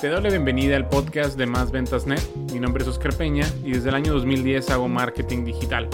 Te 0.00 0.10
doy 0.10 0.22
la 0.22 0.28
bienvenida 0.28 0.76
al 0.76 0.90
podcast 0.90 1.38
de 1.38 1.46
Más 1.46 1.70
Ventas 1.70 2.06
Net. 2.06 2.20
Mi 2.52 2.60
nombre 2.60 2.82
es 2.82 2.88
Oscar 2.88 3.16
Peña 3.16 3.46
y 3.64 3.72
desde 3.72 3.88
el 3.88 3.94
año 3.94 4.12
2010 4.12 4.68
hago 4.68 4.88
marketing 4.88 5.46
digital. 5.46 5.88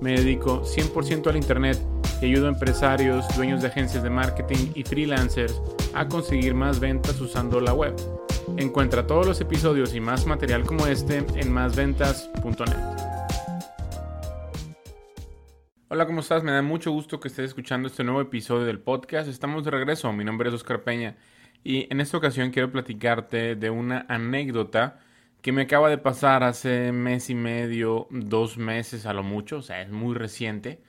Me 0.00 0.12
dedico 0.12 0.62
100% 0.62 1.26
al 1.26 1.36
Internet 1.36 1.76
y 2.22 2.26
ayudo 2.26 2.46
a 2.46 2.50
empresarios, 2.50 3.26
dueños 3.34 3.60
de 3.60 3.66
agencias 3.66 4.04
de 4.04 4.10
marketing 4.10 4.70
y 4.76 4.84
freelancers 4.84 5.60
a 5.92 6.06
conseguir 6.06 6.54
más 6.54 6.78
ventas 6.78 7.20
usando 7.20 7.60
la 7.60 7.74
web. 7.74 7.96
Encuentra 8.58 9.08
todos 9.08 9.26
los 9.26 9.40
episodios 9.40 9.92
y 9.92 9.98
más 9.98 10.24
material 10.24 10.62
como 10.62 10.86
este 10.86 11.26
en 11.34 11.52
másventas.net. 11.52 12.76
Hola, 15.88 16.06
¿cómo 16.06 16.20
estás? 16.20 16.44
Me 16.44 16.52
da 16.52 16.62
mucho 16.62 16.92
gusto 16.92 17.18
que 17.18 17.26
estés 17.26 17.46
escuchando 17.46 17.88
este 17.88 18.04
nuevo 18.04 18.20
episodio 18.20 18.66
del 18.66 18.78
podcast. 18.78 19.28
Estamos 19.28 19.64
de 19.64 19.72
regreso. 19.72 20.12
Mi 20.12 20.24
nombre 20.24 20.48
es 20.48 20.54
Oscar 20.54 20.84
Peña 20.84 21.16
y 21.64 21.86
en 21.92 22.00
esta 22.00 22.16
ocasión 22.16 22.50
quiero 22.50 22.70
platicarte 22.72 23.56
de 23.56 23.70
una 23.70 24.06
anécdota 24.08 25.00
que 25.42 25.52
me 25.52 25.62
acaba 25.62 25.88
de 25.88 25.98
pasar 25.98 26.42
hace 26.42 26.92
mes 26.92 27.30
y 27.30 27.34
medio, 27.34 28.08
dos 28.10 28.58
meses 28.58 29.06
a 29.06 29.12
lo 29.12 29.22
mucho, 29.22 29.58
o 29.58 29.62
sea, 29.62 29.82
es 29.82 29.90
muy 29.90 30.14
reciente 30.14 30.82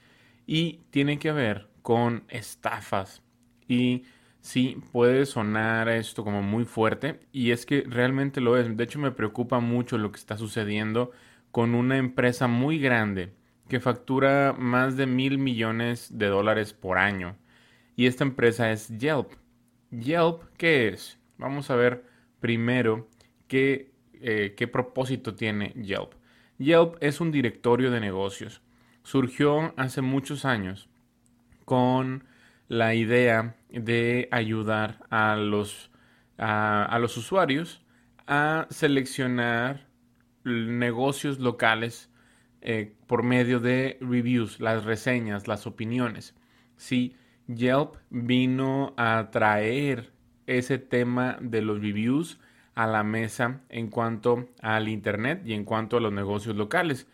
y 0.48 0.82
tiene 0.90 1.20
que 1.20 1.32
ver 1.32 1.68
con 1.82 2.24
estafas. 2.30 3.22
Y 3.68 4.06
sí, 4.42 4.78
puede 4.92 5.26
sonar 5.26 5.90
esto 5.90 6.24
como 6.24 6.42
muy 6.42 6.66
fuerte 6.66 7.20
y 7.32 7.52
es 7.52 7.66
que 7.66 7.84
realmente 7.88 8.42
lo 8.42 8.58
es. 8.58 8.76
De 8.76 8.84
hecho, 8.84 9.00
me 9.00 9.12
preocupa 9.12 9.60
mucho 9.60 9.98
lo 9.98 10.12
que 10.12 10.20
está 10.20 10.38
sucediendo 10.38 11.12
con 11.52 11.76
una 11.76 11.98
empresa 11.98 12.48
muy 12.48 12.80
grande 12.80 13.34
que 13.68 13.80
factura 13.80 14.56
más 14.58 14.98
de 14.98 15.06
mil 15.06 15.38
millones 15.38 16.18
de 16.18 16.28
dólares 16.28 16.74
por 16.74 16.98
año. 16.98 17.38
Y 17.96 18.08
esta 18.08 18.24
empresa 18.24 18.72
es 18.72 18.90
Yelp. 18.98 19.34
Yelp, 19.92 20.44
¿qué 20.58 20.90
es? 20.90 21.18
Vamos 21.38 21.70
a 21.70 21.76
ver 21.76 22.06
primero 22.40 23.08
qué, 23.48 23.92
eh, 24.14 24.54
qué 24.58 24.68
propósito 24.68 25.36
tiene 25.36 25.74
Yelp. 25.82 26.14
Yelp 26.58 26.96
es 27.02 27.22
un 27.22 27.32
directorio 27.32 27.92
de 27.92 28.00
negocios. 28.00 28.62
Surgió 29.04 29.74
hace 29.78 30.02
muchos 30.02 30.46
años 30.46 30.90
con 31.66 32.26
la 32.68 32.94
idea 32.94 33.56
de 33.70 34.28
ayudar 34.32 35.00
a 35.10 35.36
los, 35.36 35.90
a 36.38 36.98
los 37.00 37.18
usuarios 37.18 37.82
a 38.28 38.68
seleccionar 38.70 39.88
negocios 40.44 41.40
locales 41.40 42.10
eh, 42.62 42.94
por 43.08 43.24
medio 43.24 43.60
de 43.60 43.98
reviews, 44.02 44.60
las 44.60 44.84
reseñas, 44.84 45.48
las 45.48 45.66
opiniones. 45.66 46.36
Sí, 46.78 47.16
Yelp 47.54 47.96
vino 48.10 48.94
a 48.98 49.30
traer 49.32 50.12
ese 50.48 50.78
tema 50.78 51.38
de 51.42 51.62
los 51.62 51.82
reviews 51.82 52.40
a 52.76 52.88
la 52.88 53.04
mesa 53.04 53.62
en 53.70 53.90
cuanto 53.90 54.50
al 54.62 54.88
Internet 54.88 55.42
y 55.46 55.54
en 55.54 55.66
cuanto 55.66 55.98
a 55.98 56.00
los 56.00 56.14
negocios 56.14 56.56
locales. 56.56 57.08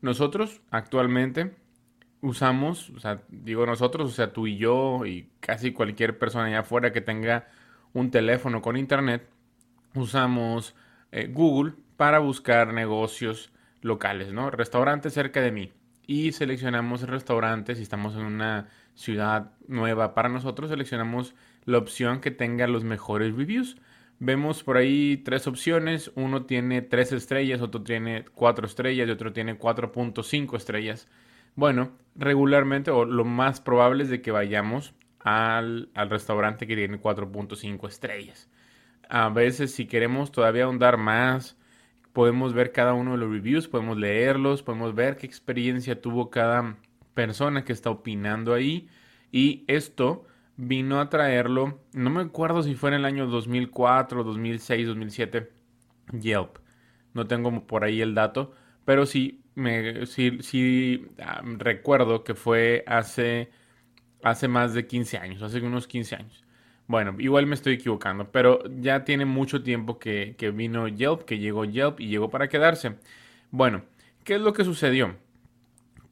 Nosotros 0.00 0.60
actualmente 0.70 1.54
usamos, 2.22 2.90
o 2.90 3.00
sea, 3.00 3.22
digo 3.28 3.66
nosotros, 3.66 4.10
o 4.10 4.14
sea, 4.14 4.32
tú 4.32 4.46
y 4.46 4.56
yo 4.56 5.04
y 5.06 5.28
casi 5.40 5.72
cualquier 5.72 6.18
persona 6.18 6.46
allá 6.46 6.60
afuera 6.60 6.92
que 6.92 7.00
tenga 7.00 7.48
un 7.92 8.10
teléfono 8.10 8.62
con 8.62 8.76
Internet, 8.76 9.28
usamos 9.94 10.74
eh, 11.12 11.28
Google 11.32 11.74
para 11.96 12.18
buscar 12.18 12.72
negocios 12.72 13.52
locales, 13.80 14.32
¿no? 14.32 14.50
Restaurantes 14.50 15.12
cerca 15.12 15.40
de 15.40 15.52
mí. 15.52 15.72
Y 16.06 16.32
seleccionamos 16.32 17.02
restaurantes, 17.02 17.76
si 17.76 17.84
estamos 17.84 18.16
en 18.16 18.24
una 18.24 18.68
ciudad 18.94 19.52
nueva 19.66 20.14
para 20.14 20.28
nosotros, 20.28 20.70
seleccionamos 20.70 21.34
la 21.64 21.78
opción 21.78 22.20
que 22.20 22.30
tenga 22.30 22.66
los 22.66 22.84
mejores 22.84 23.34
reviews. 23.34 23.76
Vemos 24.18 24.62
por 24.62 24.76
ahí 24.76 25.16
tres 25.24 25.46
opciones, 25.46 26.12
uno 26.14 26.44
tiene 26.44 26.80
tres 26.82 27.12
estrellas, 27.12 27.60
otro 27.60 27.82
tiene 27.82 28.24
cuatro 28.34 28.66
estrellas 28.66 29.08
y 29.08 29.10
otro 29.10 29.32
tiene 29.32 29.58
4.5 29.58 30.56
estrellas. 30.56 31.08
Bueno, 31.56 31.90
regularmente 32.14 32.90
o 32.90 33.04
lo 33.04 33.24
más 33.24 33.60
probable 33.60 34.04
es 34.04 34.10
de 34.10 34.22
que 34.22 34.30
vayamos 34.30 34.94
al, 35.20 35.90
al 35.94 36.08
restaurante 36.10 36.66
que 36.66 36.76
tiene 36.76 37.00
4.5 37.00 37.88
estrellas. 37.88 38.48
A 39.08 39.28
veces 39.28 39.74
si 39.74 39.86
queremos 39.86 40.30
todavía 40.30 40.64
ahondar 40.64 40.98
más, 40.98 41.58
podemos 42.12 42.54
ver 42.54 42.72
cada 42.72 42.94
uno 42.94 43.12
de 43.12 43.18
los 43.18 43.30
reviews, 43.30 43.68
podemos 43.68 43.98
leerlos, 43.98 44.62
podemos 44.62 44.94
ver 44.94 45.16
qué 45.16 45.26
experiencia 45.26 46.00
tuvo 46.00 46.30
cada 46.30 46.76
persona 47.14 47.64
que 47.64 47.72
está 47.72 47.90
opinando 47.90 48.54
ahí. 48.54 48.88
Y 49.30 49.64
esto 49.66 50.26
vino 50.56 51.00
a 51.00 51.08
traerlo, 51.08 51.80
no 51.92 52.10
me 52.10 52.22
acuerdo 52.22 52.62
si 52.62 52.74
fue 52.74 52.90
en 52.90 52.96
el 52.96 53.04
año 53.04 53.26
2004, 53.26 54.24
2006, 54.24 54.86
2007, 54.86 55.50
Yelp. 56.12 56.58
No 57.14 57.26
tengo 57.26 57.66
por 57.66 57.84
ahí 57.84 58.00
el 58.00 58.14
dato, 58.14 58.52
pero 58.84 59.06
sí, 59.06 59.42
me, 59.54 60.06
sí, 60.06 60.38
sí 60.40 61.06
ah, 61.20 61.42
recuerdo 61.44 62.24
que 62.24 62.34
fue 62.34 62.84
hace, 62.86 63.50
hace 64.22 64.48
más 64.48 64.74
de 64.74 64.86
15 64.86 65.18
años, 65.18 65.42
hace 65.42 65.60
unos 65.60 65.86
15 65.86 66.16
años. 66.16 66.44
Bueno, 66.86 67.16
igual 67.18 67.46
me 67.46 67.54
estoy 67.54 67.74
equivocando, 67.74 68.30
pero 68.30 68.62
ya 68.80 69.04
tiene 69.04 69.24
mucho 69.24 69.62
tiempo 69.62 69.98
que, 69.98 70.36
vino 70.54 70.88
Yelp, 70.88 71.22
que 71.24 71.38
llegó 71.38 71.64
Yelp 71.64 72.00
y 72.00 72.08
llegó 72.08 72.30
para 72.30 72.48
quedarse. 72.48 72.96
Bueno, 73.50 73.82
¿qué 74.24 74.34
es 74.36 74.40
lo 74.40 74.52
que 74.52 74.64
sucedió 74.64 75.16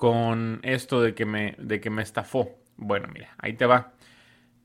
con 0.00 0.60
esto 0.62 1.02
de 1.02 1.14
que 1.14 1.26
me, 1.26 1.56
de 1.58 1.78
que 1.78 1.90
me 1.90 2.00
estafó? 2.00 2.56
Bueno, 2.78 3.08
mira, 3.12 3.34
ahí 3.36 3.52
te 3.52 3.66
va. 3.66 3.92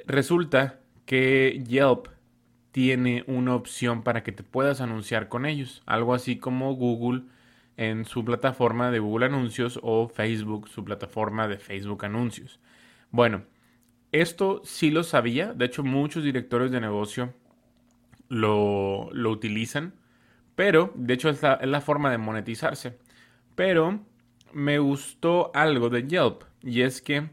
Resulta 0.07 0.79
que 1.05 1.61
Yelp 1.67 2.07
tiene 2.71 3.25
una 3.27 3.53
opción 3.53 4.01
para 4.01 4.23
que 4.23 4.31
te 4.31 4.43
puedas 4.43 4.79
anunciar 4.79 5.27
con 5.27 5.45
ellos, 5.45 5.83
algo 5.87 6.13
así 6.13 6.37
como 6.37 6.73
Google 6.75 7.23
en 7.75 8.05
su 8.05 8.23
plataforma 8.23 8.91
de 8.91 8.99
Google 8.99 9.25
Anuncios 9.25 9.77
o 9.83 10.07
Facebook, 10.07 10.69
su 10.69 10.85
plataforma 10.85 11.49
de 11.49 11.57
Facebook 11.57 12.05
Anuncios. 12.05 12.61
Bueno, 13.11 13.43
esto 14.13 14.61
sí 14.63 14.89
lo 14.89 15.03
sabía, 15.03 15.51
de 15.51 15.65
hecho 15.65 15.83
muchos 15.83 16.23
directores 16.23 16.71
de 16.71 16.79
negocio 16.79 17.33
lo, 18.29 19.09
utilizan, 19.29 19.95
pero 20.55 20.93
de 20.95 21.13
hecho 21.15 21.27
es 21.27 21.41
la, 21.41 21.81
forma 21.81 22.09
de 22.09 22.19
monetizarse. 22.19 22.97
Pero 23.55 23.99
me 24.55 24.79
gustó 24.79 25.51
algo 25.53 25.89
de 25.89 26.07
Yelp 26.07 26.43
y 26.61 26.81
es 26.81 27.01
que 27.01 27.29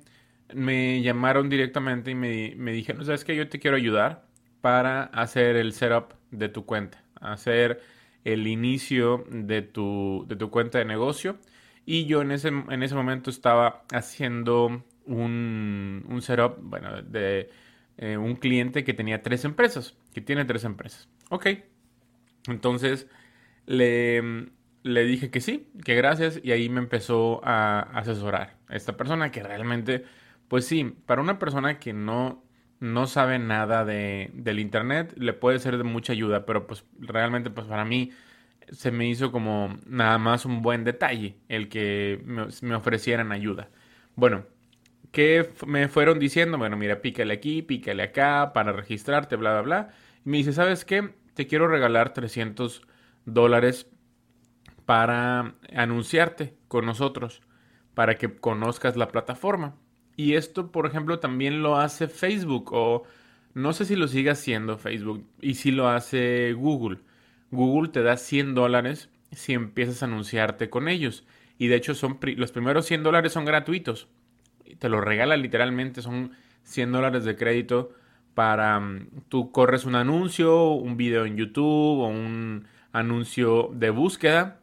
me 0.54 1.00
llamaron 1.02 1.48
directamente 1.48 2.10
y 2.10 2.14
me, 2.16 2.54
me 2.56 2.72
dijeron, 2.72 3.04
¿sabes 3.04 3.24
que 3.24 3.36
Yo 3.36 3.48
te 3.48 3.60
quiero 3.60 3.76
ayudar 3.76 4.26
para 4.60 5.04
hacer 5.04 5.54
el 5.54 5.72
setup 5.72 6.14
de 6.32 6.48
tu 6.48 6.66
cuenta, 6.66 7.04
hacer 7.20 7.80
el 8.24 8.48
inicio 8.48 9.24
de 9.30 9.62
tu, 9.62 10.24
de 10.28 10.34
tu 10.34 10.50
cuenta 10.50 10.78
de 10.78 10.84
negocio. 10.84 11.38
Y 11.86 12.06
yo 12.06 12.22
en 12.22 12.32
ese, 12.32 12.48
en 12.48 12.82
ese 12.82 12.94
momento 12.96 13.30
estaba 13.30 13.84
haciendo 13.92 14.84
un, 15.06 16.04
un 16.08 16.22
setup, 16.22 16.58
bueno, 16.60 17.02
de 17.02 17.50
eh, 17.98 18.16
un 18.16 18.34
cliente 18.34 18.82
que 18.82 18.94
tenía 18.94 19.22
tres 19.22 19.44
empresas, 19.44 19.96
que 20.12 20.20
tiene 20.20 20.44
tres 20.44 20.64
empresas. 20.64 21.08
Ok. 21.30 21.46
Entonces 22.48 23.06
le, 23.66 24.50
le 24.82 25.04
dije 25.04 25.30
que 25.30 25.40
sí, 25.40 25.68
que 25.84 25.94
gracias, 25.94 26.40
y 26.42 26.52
ahí 26.52 26.68
me 26.68 26.80
empezó 26.80 27.40
a 27.44 27.80
asesorar 27.98 28.58
esta 28.70 28.96
persona 28.96 29.30
que 29.30 29.42
realmente, 29.42 30.04
pues 30.48 30.66
sí, 30.66 30.84
para 31.06 31.22
una 31.22 31.38
persona 31.38 31.78
que 31.78 31.92
no, 31.92 32.44
no 32.80 33.06
sabe 33.06 33.38
nada 33.38 33.84
de, 33.84 34.30
del 34.34 34.58
internet, 34.60 35.14
le 35.16 35.32
puede 35.34 35.58
ser 35.58 35.78
de 35.78 35.84
mucha 35.84 36.12
ayuda, 36.12 36.46
pero 36.46 36.66
pues 36.66 36.84
realmente, 36.98 37.50
pues 37.50 37.66
para 37.66 37.84
mí 37.84 38.12
se 38.70 38.90
me 38.92 39.08
hizo 39.08 39.32
como 39.32 39.78
nada 39.86 40.18
más 40.18 40.44
un 40.46 40.62
buen 40.62 40.84
detalle 40.84 41.36
el 41.48 41.68
que 41.68 42.20
me, 42.24 42.46
me 42.62 42.74
ofrecieran 42.76 43.32
ayuda. 43.32 43.70
Bueno, 44.16 44.46
¿Qué 45.10 45.50
me 45.66 45.88
fueron 45.88 46.18
diciendo? 46.18 46.56
Bueno, 46.58 46.76
mira, 46.76 47.02
pícale 47.02 47.34
aquí, 47.34 47.62
pícale 47.62 48.02
acá 48.02 48.52
para 48.54 48.72
registrarte, 48.72 49.36
bla, 49.36 49.52
bla, 49.52 49.62
bla. 49.62 49.90
Y 50.24 50.30
me 50.30 50.38
dice, 50.38 50.52
¿sabes 50.54 50.84
qué? 50.86 51.14
Te 51.34 51.46
quiero 51.46 51.68
regalar 51.68 52.14
300 52.14 52.82
dólares 53.26 53.90
para 54.84 55.54
anunciarte 55.74 56.54
con 56.68 56.86
nosotros, 56.86 57.42
para 57.94 58.16
que 58.16 58.36
conozcas 58.36 58.96
la 58.96 59.08
plataforma. 59.08 59.76
Y 60.16 60.34
esto, 60.34 60.72
por 60.72 60.86
ejemplo, 60.86 61.18
también 61.18 61.62
lo 61.62 61.76
hace 61.76 62.08
Facebook 62.08 62.70
o 62.72 63.04
no 63.54 63.72
sé 63.72 63.84
si 63.84 63.96
lo 63.96 64.08
sigue 64.08 64.30
haciendo 64.30 64.78
Facebook 64.78 65.26
y 65.40 65.54
si 65.54 65.70
lo 65.70 65.88
hace 65.88 66.52
Google. 66.52 66.98
Google 67.50 67.90
te 67.90 68.02
da 68.02 68.16
100 68.16 68.54
dólares 68.54 69.10
si 69.30 69.52
empiezas 69.54 70.02
a 70.02 70.06
anunciarte 70.06 70.70
con 70.70 70.88
ellos. 70.88 71.24
Y 71.58 71.68
de 71.68 71.76
hecho 71.76 71.94
son 71.94 72.18
los 72.36 72.52
primeros 72.52 72.86
100 72.86 73.02
dólares 73.02 73.32
son 73.32 73.44
gratuitos 73.44 74.08
te 74.78 74.88
lo 74.88 75.00
regala 75.00 75.36
literalmente, 75.36 76.02
son 76.02 76.32
100 76.64 76.92
dólares 76.92 77.24
de 77.24 77.36
crédito 77.36 77.92
para 78.34 78.80
mm, 78.80 79.08
tú 79.28 79.52
corres 79.52 79.84
un 79.84 79.94
anuncio, 79.94 80.70
un 80.72 80.96
video 80.96 81.24
en 81.24 81.36
YouTube 81.36 82.00
o 82.00 82.06
un 82.08 82.66
anuncio 82.92 83.70
de 83.74 83.90
búsqueda 83.90 84.60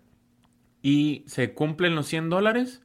y 0.81 1.23
se 1.27 1.53
cumplen 1.53 1.95
los 1.95 2.07
100 2.07 2.29
dólares 2.29 2.81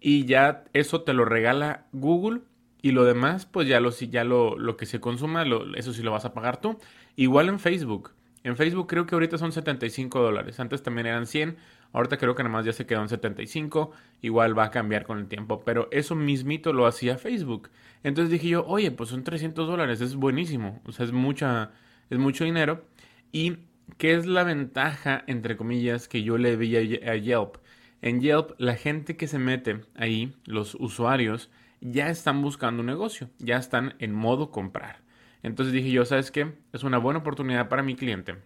y 0.00 0.24
ya 0.24 0.64
eso 0.72 1.02
te 1.02 1.12
lo 1.12 1.24
regala 1.24 1.86
Google 1.92 2.40
y 2.82 2.92
lo 2.92 3.04
demás 3.04 3.46
pues 3.46 3.68
ya 3.68 3.80
lo, 3.80 3.90
ya 3.90 4.24
lo, 4.24 4.58
lo 4.58 4.76
que 4.76 4.86
se 4.86 5.00
consuma, 5.00 5.44
eso 5.76 5.92
sí 5.92 6.02
lo 6.02 6.12
vas 6.12 6.24
a 6.24 6.34
pagar 6.34 6.60
tú. 6.60 6.78
Igual 7.16 7.48
en 7.48 7.58
Facebook. 7.58 8.12
En 8.46 8.56
Facebook 8.56 8.86
creo 8.86 9.06
que 9.06 9.16
ahorita 9.16 9.38
son 9.38 9.50
75 9.50 10.22
dólares. 10.22 10.60
Antes 10.60 10.80
también 10.80 11.08
eran 11.08 11.26
100. 11.26 11.56
Ahorita 11.92 12.16
creo 12.16 12.36
que 12.36 12.44
nada 12.44 12.52
más 12.52 12.64
ya 12.64 12.72
se 12.72 12.86
quedó 12.86 13.02
en 13.02 13.08
75. 13.08 13.90
Igual 14.22 14.56
va 14.56 14.66
a 14.66 14.70
cambiar 14.70 15.04
con 15.04 15.18
el 15.18 15.26
tiempo. 15.26 15.64
Pero 15.64 15.88
eso 15.90 16.14
mismito 16.14 16.72
lo 16.72 16.86
hacía 16.86 17.18
Facebook. 17.18 17.70
Entonces 18.04 18.30
dije 18.30 18.46
yo, 18.46 18.64
oye, 18.64 18.92
pues 18.92 19.10
son 19.10 19.24
300 19.24 19.66
dólares. 19.66 20.00
Es 20.00 20.14
buenísimo. 20.14 20.80
O 20.86 20.92
sea, 20.92 21.06
es, 21.06 21.10
mucha, 21.10 21.72
es 22.08 22.18
mucho 22.18 22.44
dinero. 22.44 22.84
¿Y 23.32 23.56
qué 23.98 24.14
es 24.14 24.26
la 24.26 24.44
ventaja, 24.44 25.24
entre 25.26 25.56
comillas, 25.56 26.08
que 26.08 26.22
yo 26.22 26.38
le 26.38 26.56
vi 26.56 26.76
a 26.76 27.16
Yelp? 27.16 27.56
En 28.02 28.20
Yelp, 28.20 28.52
la 28.58 28.74
gente 28.74 29.16
que 29.16 29.26
se 29.26 29.38
mete 29.38 29.80
ahí, 29.94 30.34
los 30.44 30.74
usuarios, 30.74 31.50
ya 31.80 32.10
están 32.10 32.42
buscando 32.42 32.80
un 32.80 32.86
negocio. 32.86 33.30
Ya 33.38 33.56
están 33.56 33.94
en 33.98 34.12
modo 34.12 34.50
comprar. 34.50 35.00
Entonces 35.42 35.72
dije 35.72 35.90
yo, 35.90 36.04
¿sabes 36.04 36.30
qué? 36.30 36.54
Es 36.72 36.82
una 36.82 36.98
buena 36.98 37.20
oportunidad 37.20 37.68
para 37.68 37.82
mi 37.82 37.94
cliente 37.94 38.36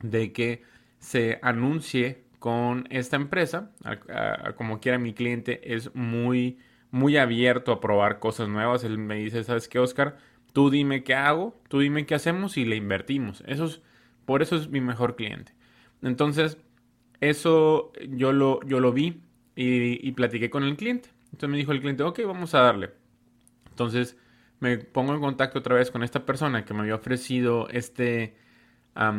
de 0.00 0.32
que 0.32 0.62
se 0.98 1.38
anuncie 1.42 2.24
con 2.38 2.86
esta 2.90 3.16
empresa. 3.16 3.72
como 4.56 4.80
quiera, 4.80 4.98
mi 4.98 5.14
cliente 5.14 5.74
es 5.74 5.94
muy, 5.94 6.58
muy 6.90 7.16
abierto 7.16 7.72
a 7.72 7.80
probar 7.80 8.18
cosas 8.18 8.48
nuevas. 8.48 8.84
Él 8.84 8.98
me 8.98 9.16
dice, 9.16 9.44
¿sabes 9.44 9.68
qué, 9.68 9.78
Oscar? 9.78 10.16
Tú 10.52 10.70
dime 10.70 11.04
qué 11.04 11.14
hago, 11.14 11.60
tú 11.68 11.80
dime 11.80 12.06
qué 12.06 12.14
hacemos 12.14 12.56
y 12.56 12.64
le 12.64 12.76
invertimos. 12.76 13.42
Eso 13.46 13.66
es, 13.66 13.82
por 14.26 14.42
eso 14.42 14.56
es 14.56 14.68
mi 14.68 14.80
mejor 14.80 15.16
cliente. 15.16 15.54
Entonces, 16.02 16.58
eso 17.20 17.92
yo 18.10 18.32
lo, 18.32 18.62
yo 18.64 18.80
lo 18.80 18.92
vi 18.92 19.22
y, 19.54 20.06
y 20.06 20.12
platiqué 20.12 20.50
con 20.50 20.64
el 20.64 20.76
cliente. 20.76 21.08
Entonces 21.26 21.48
me 21.48 21.56
dijo 21.56 21.72
el 21.72 21.80
cliente, 21.80 22.02
ok, 22.02 22.20
vamos 22.26 22.54
a 22.54 22.60
darle. 22.60 22.90
Entonces, 23.70 24.16
me 24.60 24.78
pongo 24.78 25.14
en 25.14 25.20
contacto 25.20 25.58
otra 25.58 25.74
vez 25.74 25.90
con 25.90 26.02
esta 26.02 26.24
persona 26.24 26.64
que 26.64 26.74
me 26.74 26.80
había 26.80 26.94
ofrecido 26.94 27.68
este, 27.68 28.36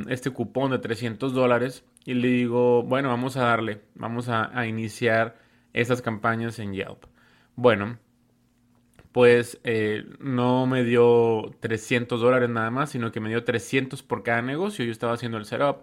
este 0.10 0.32
cupón 0.32 0.72
de 0.72 0.80
300 0.80 1.34
dólares 1.34 1.84
y 2.06 2.16
le 2.16 2.28
digo, 2.30 2.84
bueno, 2.84 3.10
vamos 3.10 3.38
a 3.38 3.44
darle, 3.44 3.82
vamos 3.96 4.30
a, 4.30 4.66
iniciar 4.66 5.38
esas 5.74 6.02
campañas 6.02 6.58
en 6.60 6.74
Yelp. 6.74 7.06
Bueno, 7.56 8.00
pues 9.18 9.60
eh, 9.64 10.06
no 10.20 10.68
me 10.68 10.84
dio 10.84 11.52
300 11.60 12.22
dólares 12.22 12.52
nada 12.52 12.70
más, 12.70 12.92
sino 12.92 13.12
que 13.12 13.20
me 13.20 13.30
dio 13.30 13.44
300 13.44 14.04
por 14.04 14.22
cada 14.22 14.44
negocio. 14.44 14.86
Yo 14.86 14.92
estaba 14.92 15.14
haciendo 15.14 15.40
el 15.40 15.46
setup 15.46 15.78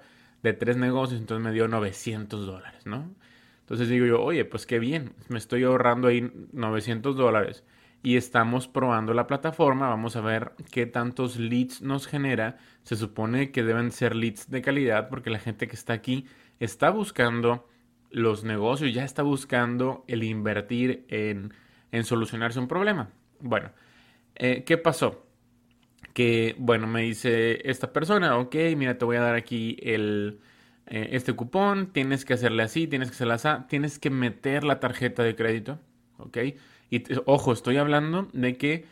de 0.44 0.52
tres 0.52 0.76
negocios, 0.76 1.20
entonces 1.20 1.44
me 1.44 1.50
dio 1.50 1.66
900 1.66 2.46
dólares, 2.46 2.86
¿no? 2.86 3.12
Entonces 3.58 3.88
digo 3.88 4.06
yo, 4.06 4.22
oye, 4.22 4.44
pues 4.44 4.66
qué 4.66 4.78
bien, 4.78 5.14
me 5.28 5.38
estoy 5.38 5.64
ahorrando 5.64 6.06
ahí 6.06 6.30
900 6.52 7.16
dólares 7.16 7.64
y 8.04 8.16
estamos 8.16 8.68
probando 8.68 9.14
la 9.14 9.26
plataforma. 9.26 9.88
Vamos 9.88 10.14
a 10.14 10.20
ver 10.20 10.52
qué 10.70 10.86
tantos 10.86 11.36
leads 11.36 11.82
nos 11.82 12.06
genera. 12.06 12.58
Se 12.84 12.94
supone 12.94 13.50
que 13.50 13.64
deben 13.64 13.90
ser 13.90 14.14
leads 14.14 14.48
de 14.48 14.62
calidad 14.62 15.08
porque 15.08 15.30
la 15.30 15.40
gente 15.40 15.66
que 15.66 15.74
está 15.74 15.92
aquí 15.92 16.26
está 16.60 16.90
buscando 16.90 17.68
los 18.12 18.44
negocios, 18.44 18.94
ya 18.94 19.02
está 19.02 19.24
buscando 19.24 20.04
el 20.06 20.22
invertir 20.22 21.04
en, 21.08 21.52
solucionarse 22.04 22.60
un 22.60 22.68
problema. 22.68 23.10
Bueno, 23.40 23.70
eh, 24.34 24.64
¿qué 24.64 24.78
pasó? 24.78 25.26
Que, 26.12 26.54
bueno, 26.58 26.86
me 26.86 27.02
dice 27.02 27.68
esta 27.68 27.92
persona, 27.92 28.38
ok, 28.38 28.54
mira, 28.76 28.98
te 28.98 29.04
voy 29.04 29.16
a 29.16 29.20
dar 29.20 29.34
aquí 29.34 29.76
el, 29.82 30.40
eh, 30.86 31.08
este 31.12 31.32
cupón, 31.32 31.92
tienes 31.92 32.24
que 32.24 32.34
hacerle 32.34 32.62
así, 32.62 32.86
tienes 32.86 33.08
que 33.08 33.14
hacerle 33.14 33.34
así, 33.34 33.48
tienes 33.68 33.98
que 33.98 34.10
meter 34.10 34.64
la 34.64 34.80
tarjeta 34.80 35.22
de 35.22 35.34
crédito, 35.34 35.80
ok. 36.18 36.38
Y 36.90 37.02
ojo, 37.26 37.52
estoy 37.52 37.78
hablando 37.78 38.28
de 38.32 38.56
que 38.56 38.84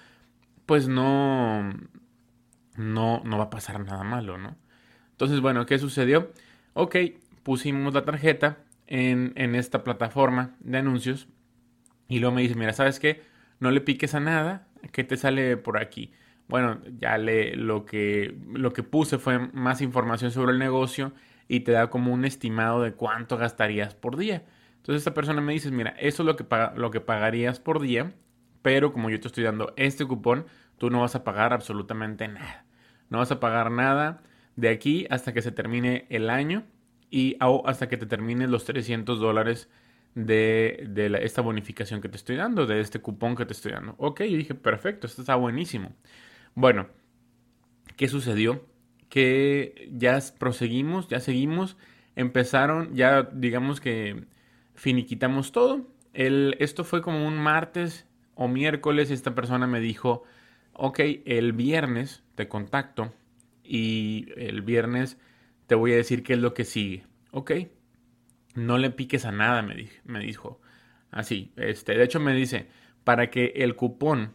pues 0.67 0.89
no, 0.89 1.71
no, 2.77 3.23
no 3.25 3.39
va 3.39 3.45
a 3.45 3.51
pasar 3.51 3.81
nada 3.85 4.05
malo, 4.05 4.39
¿no? 4.39 4.57
Entonces, 5.13 5.41
bueno, 5.41 5.67
¿qué 5.67 5.79
sucedió? 5.79 6.33
Ok, 6.75 6.97
pusimos 7.43 7.95
la 7.95 8.05
tarjeta 8.05 8.59
en, 8.87 9.33
en 9.37 9.55
esta 9.55 9.85
plataforma 9.85 10.57
de 10.61 10.79
anuncios 10.79 11.29
y 12.09 12.21
luego 12.21 12.35
me 12.35 12.43
dice, 12.43 12.55
mira, 12.55 12.73
¿sabes 12.73 13.01
qué? 13.01 13.23
No 13.61 13.71
le 13.71 13.81
piques 13.81 14.15
a 14.15 14.21
nada, 14.21 14.69
¿qué 14.93 15.05
te 15.05 15.17
sale 15.17 15.57
por 15.57 15.79
aquí? 15.79 16.13
bueno, 16.49 16.81
ya 16.99 17.19
le, 17.19 17.57
lo, 17.57 17.85
que, 17.85 18.37
lo 18.53 18.73
que 18.73 18.83
puse 18.83 19.19
fue 19.19 19.39
más 19.39 19.81
información 19.83 20.31
sobre 20.31 20.53
el 20.53 20.59
negocio 20.59 21.13
y 21.49 21.61
te 21.61 21.73
da 21.73 21.91
como 21.91 22.13
un 22.13 22.25
estimado 22.25 22.83
de 22.83 22.93
cuánto 22.95 23.37
gastarías 23.37 23.95
por 23.95 24.17
día. 24.17 24.45
Entonces 24.77 25.01
esta 25.01 25.15
persona 25.15 25.41
me 25.41 25.53
dice, 25.53 25.71
mira, 25.71 25.91
eso 25.99 26.23
es 26.23 26.27
lo 26.27 26.37
que, 26.37 26.47
lo 26.77 26.91
que 26.91 27.01
pagarías 27.01 27.61
por 27.61 27.81
día, 27.81 28.15
pero 28.63 28.93
como 28.93 29.11
yo 29.11 29.21
te 29.21 29.29
estoy 29.29 29.45
dando 29.45 29.75
este 29.77 30.05
cupón, 30.07 30.47
tú 30.79 30.91
no 30.91 31.01
vas 31.01 31.17
a 31.17 31.25
pagar 31.25 31.53
absolutamente 31.53 32.29
nada. 32.29 32.66
No 33.11 33.19
vas 33.19 33.31
a 33.31 33.41
pagar 33.41 33.71
nada 33.71 34.23
de 34.57 34.69
aquí 34.69 35.07
hasta 35.11 35.33
que 35.33 35.43
se 35.43 35.53
termine 35.53 36.07
el 36.11 36.31
año 36.31 36.65
y 37.11 37.37
hasta 37.65 37.89
que 37.89 37.97
te 37.97 38.07
terminen 38.07 38.51
los 38.51 38.65
300 38.65 39.21
dólares 39.21 39.69
de, 40.15 40.87
de 40.89 41.19
esta 41.25 41.43
bonificación 41.43 42.01
que 42.01 42.09
te 42.09 42.17
estoy 42.17 42.37
dando, 42.37 42.67
de 42.67 42.81
este 42.81 43.01
cupón 43.01 43.37
que 43.37 43.47
te 43.47 43.53
estoy 43.53 43.73
dando. 43.73 43.95
Ok, 43.99 44.23
yo 44.23 44.37
dije, 44.37 44.55
perfecto, 44.55 45.07
esto 45.07 45.23
está 45.23 45.37
buenísimo. 45.37 45.93
Bueno, 46.55 46.89
¿qué 47.97 48.09
sucedió? 48.09 48.65
Que 49.09 49.89
ya 49.93 50.19
proseguimos, 50.39 51.09
ya 51.09 51.21
seguimos, 51.21 51.77
empezaron, 52.17 52.95
ya 52.95 53.23
digamos 53.33 53.81
que 53.81 54.27
finiquitamos 54.75 55.53
todo. 55.53 55.87
Esto 56.13 56.85
fue 56.85 57.03
como 57.03 57.27
un 57.27 57.37
martes 57.39 58.07
o 58.35 58.49
miércoles, 58.49 59.11
esta 59.11 59.35
persona 59.35 59.67
me 59.67 59.81
dijo, 59.81 60.25
ok, 60.77 61.01
el 61.25 61.53
viernes 61.53 62.23
te 62.35 62.49
contacto 62.49 63.13
y 63.65 64.27
el 64.37 64.63
viernes 64.63 65.19
te 65.67 65.75
voy 65.75 65.93
a 65.93 65.97
decir 65.97 66.23
qué 66.23 66.35
es 66.35 66.39
lo 66.39 66.55
que 66.55 66.65
sigue. 66.65 67.05
Ok, 67.33 67.53
no 68.55 68.79
le 68.79 68.91
piques 68.91 69.25
a 69.25 69.33
nada, 69.33 69.63
me, 69.63 69.89
me 70.05 70.21
dijo. 70.21 70.61
Así, 71.11 71.53
este, 71.57 71.97
de 71.97 72.05
hecho 72.05 72.21
me 72.21 72.35
dice, 72.35 72.69
para 73.05 73.31
que 73.31 73.53
el 73.57 73.77
cupón 73.77 74.35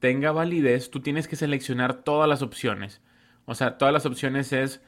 tenga 0.00 0.32
validez, 0.32 0.90
tú 0.90 1.00
tienes 1.00 1.28
que 1.28 1.36
seleccionar 1.36 2.02
todas 2.02 2.28
las 2.28 2.42
opciones. 2.42 3.00
O 3.44 3.54
sea, 3.54 3.78
todas 3.78 3.94
las 3.94 4.06
opciones 4.06 4.52
es, 4.52 4.82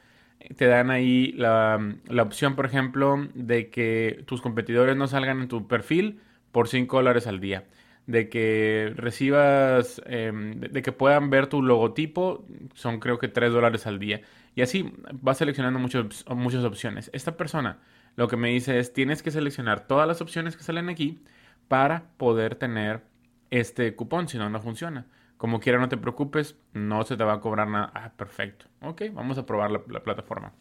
te 0.55 0.67
dan 0.67 0.91
ahí 0.91 1.31
la, 1.33 1.79
opción, 2.21 2.55
por 2.55 2.65
ejemplo, 2.65 3.27
de 3.33 3.69
que 3.69 4.23
tus 4.25 4.41
competidores 4.41 4.95
no 4.95 5.07
salgan 5.07 5.41
en 5.41 5.47
tu 5.47 5.67
perfil 5.67 6.19
por 6.51 6.67
5 6.67 6.97
dólares 6.97 7.27
al 7.27 7.39
día. 7.39 7.65
De 8.11 8.29
que 8.29 8.93
recibas, 8.95 10.01
em, 10.05 10.59
de, 10.59 10.81
que 10.81 10.91
puedan 10.91 11.29
ver 11.29 11.47
tu 11.47 11.61
logotipo, 11.61 12.45
son 12.73 12.99
creo 12.99 13.19
que 13.19 13.27
3 13.27 13.51
dólares 13.53 13.87
al 13.87 13.99
día. 13.99 14.21
Y 14.55 14.61
así 14.61 14.93
vas 15.13 15.37
seleccionando 15.37 15.79
muchas 15.79 16.25
muchas 16.27 16.63
opciones. 16.63 17.09
Esta 17.13 17.37
persona 17.37 17.79
lo 18.15 18.27
que 18.27 18.37
me 18.37 18.49
dice 18.49 18.79
es, 18.79 18.93
tienes 18.93 19.23
que 19.23 19.31
seleccionar 19.31 19.87
todas 19.87 20.07
las 20.07 20.21
opciones 20.21 20.57
que 20.57 20.63
salen 20.63 20.89
aquí 20.89 21.23
para 21.67 22.03
poder 22.17 22.55
tener 22.55 23.03
este 23.49 23.95
cupón, 23.95 24.27
si 24.27 24.37
no, 24.37 24.49
no 24.49 24.61
funciona. 24.61 25.07
Como 25.37 25.59
quiera, 25.59 25.79
no 25.79 25.89
te 25.89 25.97
preocupes, 25.97 26.57
no 26.73 27.03
se 27.03 27.17
te 27.17 27.23
va 27.23 27.33
a 27.33 27.39
cobrar 27.41 27.67
nada. 27.67 27.91
Ah, 27.95 28.11
perfecto. 28.15 28.65
Ok, 28.81 29.03
vamos 29.13 29.37
a 29.37 29.45
probar 29.45 29.71
la, 29.71 30.03
plataforma. 30.03 30.53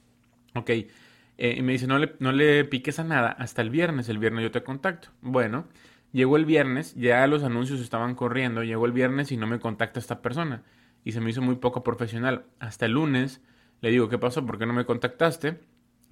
Ok, 0.54 0.70
eh, 0.70 0.86
y 1.38 1.62
me 1.62 1.72
dice, 1.72 1.86
no 1.86 1.98
le, 1.98 2.14
no 2.18 2.32
le 2.32 2.64
piques 2.64 2.98
a 2.98 3.04
nada 3.04 3.30
hasta 3.30 3.62
el 3.62 3.70
viernes. 3.70 4.08
El 4.08 4.18
viernes 4.18 4.42
yo 4.44 4.50
te 4.50 4.62
contacto. 4.62 5.08
Bueno, 5.20 5.66
llegó 6.12 6.36
el 6.36 6.44
viernes, 6.44 6.94
ya 6.94 7.26
los 7.26 7.42
anuncios 7.44 7.80
estaban 7.80 8.14
corriendo. 8.14 8.62
Llegó 8.62 8.86
el 8.86 8.92
viernes 8.92 9.32
y 9.32 9.36
no 9.36 9.46
me 9.46 9.60
contacta 9.60 10.00
esta 10.00 10.22
persona. 10.22 10.62
Y 11.04 11.12
se 11.12 11.20
me 11.20 11.30
hizo 11.30 11.42
muy 11.42 11.56
poco 11.56 11.82
profesional. 11.82 12.44
Hasta 12.58 12.86
el 12.86 12.92
lunes 12.92 13.40
le 13.80 13.90
digo, 13.90 14.08
¿qué 14.08 14.18
pasó? 14.18 14.44
¿Por 14.46 14.58
qué 14.58 14.66
no 14.66 14.72
me 14.72 14.84
contactaste? 14.84 15.60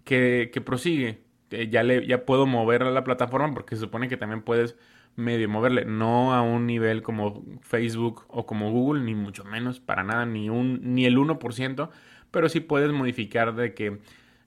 Que, 0.05 0.51
que 0.53 0.61
prosigue. 0.61 1.23
ya, 1.71 1.83
le, 1.83 2.07
ya 2.07 2.25
puedo 2.25 2.47
mover 2.47 2.83
a 2.83 2.91
la 2.91 3.05
plataforma 3.05 3.53
porque 3.53 3.77
se 3.77 3.83
supone 3.83 4.09
que 4.09 4.17
también 4.17 4.43
puedes 4.43 4.77
medio 5.17 5.49
moverle, 5.49 5.85
no 5.85 6.33
a 6.33 6.43
un 6.43 6.67
nivel 6.67 7.03
como 7.03 7.45
Facebook 7.61 8.25
o 8.29 8.47
como 8.47 8.71
Google, 8.71 9.03
ni 9.03 9.17
mucho 9.17 9.45
menos, 9.45 9.81
para 9.81 10.05
nada, 10.05 10.25
ni, 10.27 10.49
un, 10.49 10.95
ni 10.95 11.07
el 11.07 11.19
1%, 11.19 11.91
pero 12.31 12.49
sí 12.49 12.61
puedes 12.61 12.93
modificar 12.93 13.57
de 13.57 13.75
que 13.75 13.99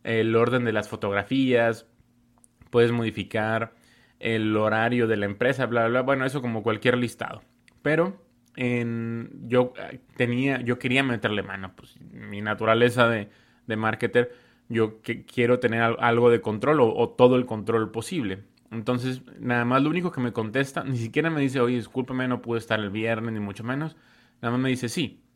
el 0.04 0.34
orden 0.34 0.64
de 0.64 0.72
las 0.72 0.88
fotografías, 0.88 1.88
puedes 2.70 2.94
modificar 2.94 3.74
el 4.22 4.56
horario 4.56 5.08
de 5.08 5.18
la 5.18 5.26
empresa, 5.26 5.66
bla, 5.66 5.88
bla, 5.88 6.02
Bueno, 6.02 6.26
eso 6.26 6.42
como 6.42 6.64
cualquier 6.64 6.98
listado. 6.98 7.42
Pero 7.82 8.22
yo 8.56 9.74
eh, 9.78 10.00
tenía, 10.16 10.62
yo 10.62 10.78
quería 10.78 11.04
meterle 11.04 11.42
mano, 11.42 11.74
pues 11.76 12.00
mi 12.12 12.42
naturaleza 12.42 13.08
de, 13.08 13.30
de 13.68 13.76
marketer, 13.76 14.36
yo 14.70 15.02
que, 15.02 15.26
quiero 15.26 15.60
tener 15.60 15.82
algo 16.00 16.30
de 16.30 16.42
control 16.42 16.80
o, 16.82 17.10
todo 17.10 17.36
el 17.36 17.46
control 17.46 17.92
posible. 17.92 18.44
Entonces, 18.72 19.22
nada 19.40 19.66
más 19.66 19.82
lo 19.82 19.90
único 19.90 20.12
que 20.12 20.22
me 20.22 20.32
contesta, 20.32 20.84
ni 20.84 20.98
siquiera 20.98 21.30
me 21.30 21.42
dice, 21.42 21.60
oye, 21.60 21.76
discúlpeme, 21.76 22.28
no 22.28 22.42
pude 22.42 22.60
estar 22.60 22.80
el 22.80 22.90
viernes, 22.90 23.34
ni 23.34 23.40
mucho 23.40 23.64
menos. 23.64 23.98
Nada 24.42 24.54
más 24.54 24.62
me 24.62 24.70
dice, 24.70 24.90
sí. 24.90 25.20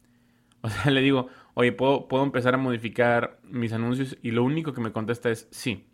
O 0.61 0.69
sea, 0.69 0.91
le 0.91 1.01
digo, 1.01 1.27
oye, 1.53 1.71
¿puedo, 1.73 2.07
puedo 2.07 2.23
empezar 2.23 2.55
a 2.55 2.57
modificar 2.57 3.39
mis 3.43 3.71
anuncios? 3.71 4.17
Y 4.23 4.31
lo 4.31 4.43
único 4.43 4.73
que 4.73 4.81
me 4.81 4.91
contesta 4.91 5.29
es 5.29 5.47
sí. 5.51 5.85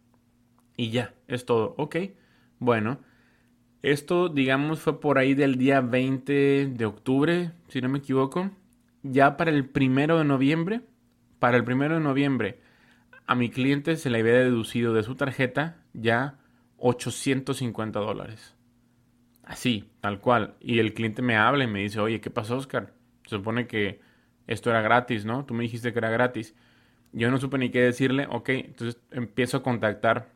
Y 0.77 0.91
ya, 0.91 1.13
es 1.27 1.45
todo. 1.45 1.75
Ok, 1.77 1.98
bueno. 2.62 3.00
Esto, 3.82 4.30
digamos, 4.30 4.80
fue 4.80 5.01
por 5.01 5.18
ahí 5.18 5.34
del 5.34 5.58
día 5.58 5.82
20 5.82 6.68
de 6.68 6.86
octubre, 6.86 7.51
si 7.68 7.82
no 7.82 7.89
me 7.89 7.98
equivoco. 7.98 8.51
Ya 9.01 9.36
para 9.36 9.50
el 9.50 9.68
primero 9.68 10.20
de 10.20 10.25
noviembre, 10.25 10.82
para 11.39 11.58
el 11.58 11.63
primero 11.63 11.96
de 11.96 12.01
noviembre, 12.01 12.62
a 13.25 13.34
mi 13.34 13.50
cliente 13.50 13.98
se 13.98 14.12
le 14.12 14.20
había 14.20 14.34
deducido 14.34 14.94
de 14.94 15.01
su 15.01 15.15
tarjeta 15.15 15.84
ya 15.94 16.38
850 16.77 18.00
dólares. 18.00 18.56
Así, 19.44 19.89
tal 20.00 20.22
cual. 20.22 20.53
Y 20.60 20.77
el 20.77 20.94
cliente 20.94 21.24
me 21.24 21.36
habla 21.36 21.63
y 21.63 21.68
me 21.68 21.80
dice, 21.80 22.00
oye, 22.00 22.22
¿qué 22.22 22.30
pasó, 22.30 22.58
Oscar? 22.58 22.94
Se 23.25 23.38
supone 23.38 23.65
que 23.65 24.01
esto 24.46 24.70
era 24.70 24.82
gratis, 24.82 25.25
¿no? 25.25 25.46
Tú 25.46 25.56
me 25.56 25.63
dijiste 25.63 25.91
que 25.94 26.00
era 26.00 26.12
gratis. 26.12 26.53
Yo 27.12 27.32
no 27.32 27.39
supe 27.39 27.58
ni 27.58 27.72
qué 27.72 27.82
decirle. 27.82 28.27
Ok, 28.30 28.50
entonces 28.50 29.01
empiezo 29.10 29.58
a 29.58 29.63
contactar 29.63 30.30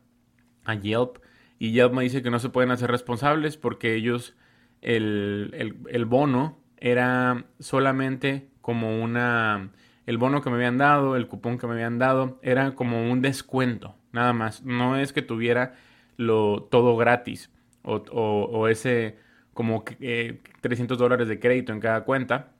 a 0.64 0.74
Yelp 0.74 1.18
y 1.58 1.72
Yelp 1.72 1.92
me 1.92 2.02
dice 2.02 2.22
que 2.22 2.30
no 2.30 2.38
se 2.38 2.50
pueden 2.50 2.70
hacer 2.70 2.90
responsables 2.90 3.56
porque 3.56 3.94
ellos, 3.94 4.36
el, 4.82 5.74
el, 5.88 6.04
bono 6.04 6.58
era 6.76 7.46
solamente 7.58 8.48
como 8.60 9.02
una, 9.02 9.70
el 10.06 10.18
bono 10.18 10.42
que 10.42 10.50
me 10.50 10.56
habían 10.56 10.78
dado, 10.78 11.16
el 11.16 11.28
cupón 11.28 11.58
que 11.58 11.66
me 11.66 11.74
habían 11.74 11.98
dado, 11.98 12.38
era 12.42 12.74
como 12.74 13.10
un 13.10 13.22
descuento, 13.22 13.96
nada 14.12 14.32
más. 14.32 14.62
No 14.64 14.96
es 14.96 15.12
que 15.12 15.22
tuviera 15.22 15.74
lo, 16.16 16.64
todo 16.70 16.96
gratis 16.96 17.50
o, 17.82 17.96
o, 17.96 18.68
ese 18.68 19.18
como 19.54 19.82
300 19.84 20.00
eh, 20.00 20.98
dólares 20.98 21.28
de 21.28 21.40
crédito 21.40 21.72
en 21.72 21.80
cada 21.80 22.04
cuenta. 22.04 22.52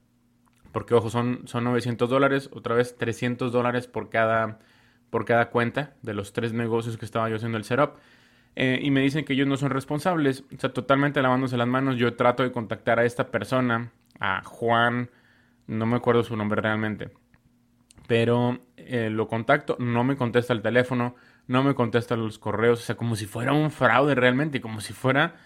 Porque, 0.72 0.94
ojo, 0.94 1.08
son, 1.10 1.42
son 1.46 1.64
900 1.64 2.08
dólares, 2.08 2.50
otra 2.52 2.74
vez 2.74 2.96
300 2.98 3.50
dólares 3.50 3.86
por 3.86 4.10
cada, 4.10 4.58
por 5.10 5.24
cada 5.24 5.50
cuenta 5.50 5.94
de 6.02 6.12
los 6.12 6.32
tres 6.32 6.52
negocios 6.52 6.98
que 6.98 7.06
estaba 7.06 7.28
yo 7.30 7.36
haciendo 7.36 7.56
el 7.56 7.64
setup. 7.64 7.96
Eh, 8.56 8.80
y 8.82 8.90
me 8.90 9.02
dicen 9.02 9.25
que 9.25 9.34
ellos 9.34 9.46
no 9.46 9.56
son 9.56 9.70
responsables. 9.70 10.44
O 10.54 10.58
sea, 10.58 10.72
totalmente 10.72 11.22
lavándose 11.22 11.56
las 11.56 11.68
manos. 11.68 11.96
Yo 11.96 12.14
trato 12.16 12.42
de 12.42 12.52
contactar 12.52 12.98
a 12.98 13.04
esta 13.04 13.30
persona, 13.30 13.92
a 14.18 14.42
Juan, 14.42 15.10
no 15.66 15.86
me 15.86 15.96
acuerdo 15.96 16.25
su 16.25 16.36
nombre 16.36 16.60
realmente. 16.60 17.10
Pero 18.06 18.60
eh, 18.76 19.10
lo 19.10 19.28
contacto, 19.28 19.76
no 19.78 20.04
me 20.04 20.16
contesta 20.16 20.52
el 20.52 20.62
teléfono, 20.62 21.16
no 21.48 21.62
me 21.62 21.75
contesta 21.75 22.16
los 22.16 22.38
correos, 22.38 22.80
o 22.80 22.82
sea, 22.82 22.96
como 22.96 23.16
si 23.16 23.26
fuera 23.26 23.52
un 23.52 23.70
fraude 23.70 24.14
realmente, 24.14 24.60
como 24.60 24.80
si 24.80 24.92
fuera 24.92 25.36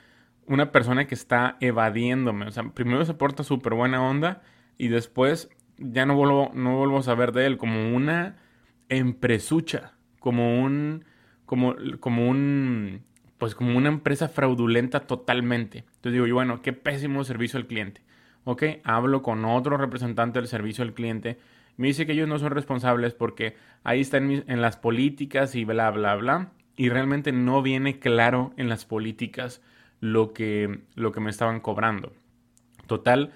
una 0.47 0.71
persona 0.71 1.07
que 1.07 1.15
está 1.15 1.57
evadiéndome. 1.61 2.47
O 2.47 2.51
sea, 2.53 2.65
primero 2.71 3.05
se 3.05 3.15
porta 3.15 3.43
súper 3.43 3.75
buena 3.75 4.03
onda 4.03 4.43
y 4.79 4.89
después 4.89 5.49
ya 5.79 6.07
no 6.07 6.15
vuelvo, 6.15 6.51
no 6.55 6.77
vuelvo 6.77 6.99
a 6.99 7.03
saber 7.03 7.33
de 7.33 7.47
él, 7.47 7.57
como 7.57 7.95
una 7.95 8.37
empresucha, 8.89 9.95
como 10.19 10.63
un 10.63 11.05
como, 11.51 11.75
como 11.99 12.29
un 12.29 13.03
pues 13.37 13.57
como 13.57 13.77
una 13.77 13.89
empresa 13.89 14.29
fraudulenta 14.29 15.01
totalmente. 15.01 15.79
Entonces 15.79 16.13
digo 16.13 16.29
yo, 16.29 16.35
bueno, 16.37 16.63
qué 16.63 16.73
pésimo 16.73 17.25
servicio 17.25 17.59
al 17.59 17.67
cliente. 17.67 18.03
Ok, 18.45 18.63
hablo 18.85 19.25
con 19.25 19.45
otro 19.45 19.77
representante 19.77 20.39
del 20.39 20.47
servicio 20.47 20.85
al 20.85 20.95
cliente. 20.95 21.39
Me 21.77 21.89
dice 21.89 22.07
que 22.07 22.13
ellos 22.13 22.29
no 22.29 22.39
son 22.39 22.53
responsables 22.53 23.15
porque 23.15 23.57
ahí 23.83 24.01
están 24.01 24.31
en 24.31 24.63
las 24.63 24.77
políticas 24.77 25.57
y 25.57 25.65
bla, 25.65 25.91
bla, 25.91 26.15
bla. 26.15 26.53
Y 26.77 26.89
realmente 26.89 27.33
no 27.33 27.63
viene 27.63 27.99
claro 27.99 28.53
en 28.57 28.69
las 28.69 28.85
políticas 28.85 29.61
lo 29.99 30.33
que, 30.33 30.83
lo 30.95 31.11
que 31.11 31.19
me 31.19 31.31
estaban 31.31 31.59
cobrando. 31.59 32.13
Total, 32.87 33.33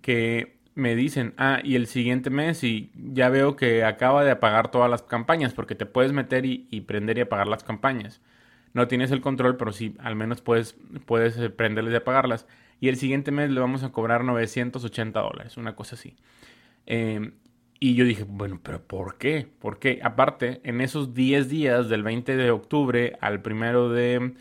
que 0.00 0.56
me 0.74 0.94
dicen, 0.96 1.34
ah, 1.36 1.60
y 1.62 1.76
el 1.76 1.86
siguiente 1.86 2.30
mes 2.30 2.64
y 2.64 2.90
ya 2.94 3.28
veo 3.28 3.56
que 3.56 3.84
acaba 3.84 4.24
de 4.24 4.30
apagar 4.30 4.70
todas 4.70 4.90
las 4.90 5.02
campañas, 5.02 5.52
porque 5.52 5.74
te 5.74 5.86
puedes 5.86 6.12
meter 6.12 6.46
y, 6.46 6.80
prender 6.82 7.18
y 7.18 7.22
apagar 7.22 7.48
las 7.48 7.64
campañas. 7.64 8.20
No 8.72 8.88
tienes 8.88 9.10
el 9.10 9.20
control, 9.20 9.56
pero 9.56 9.72
sí, 9.72 9.96
al 9.98 10.16
menos 10.16 10.40
puedes, 10.40 10.76
puedes 11.06 11.36
eh, 11.36 11.50
prenderles 11.50 11.92
y 11.92 11.96
apagarlas. 11.96 12.46
Y 12.80 12.88
el 12.88 12.96
siguiente 12.96 13.30
mes 13.30 13.50
le 13.50 13.60
vamos 13.60 13.82
a 13.82 13.92
cobrar 13.92 14.24
980 14.24 15.20
dólares, 15.20 15.56
una 15.56 15.76
cosa 15.76 15.94
así. 15.94 16.16
Em, 16.86 17.34
y 17.78 17.94
yo 17.94 18.04
dije, 18.04 18.24
bueno, 18.26 18.60
pero 18.62 18.82
¿por 18.82 19.18
qué? 19.18 19.46
Porque 19.60 20.00
aparte, 20.02 20.60
en 20.64 20.80
esos 20.80 21.14
10 21.14 21.48
días, 21.48 21.88
del 21.88 22.02
20 22.02 22.36
de 22.36 22.50
octubre 22.50 23.18
al 23.20 23.42
1 23.44 23.88
de 23.90 24.34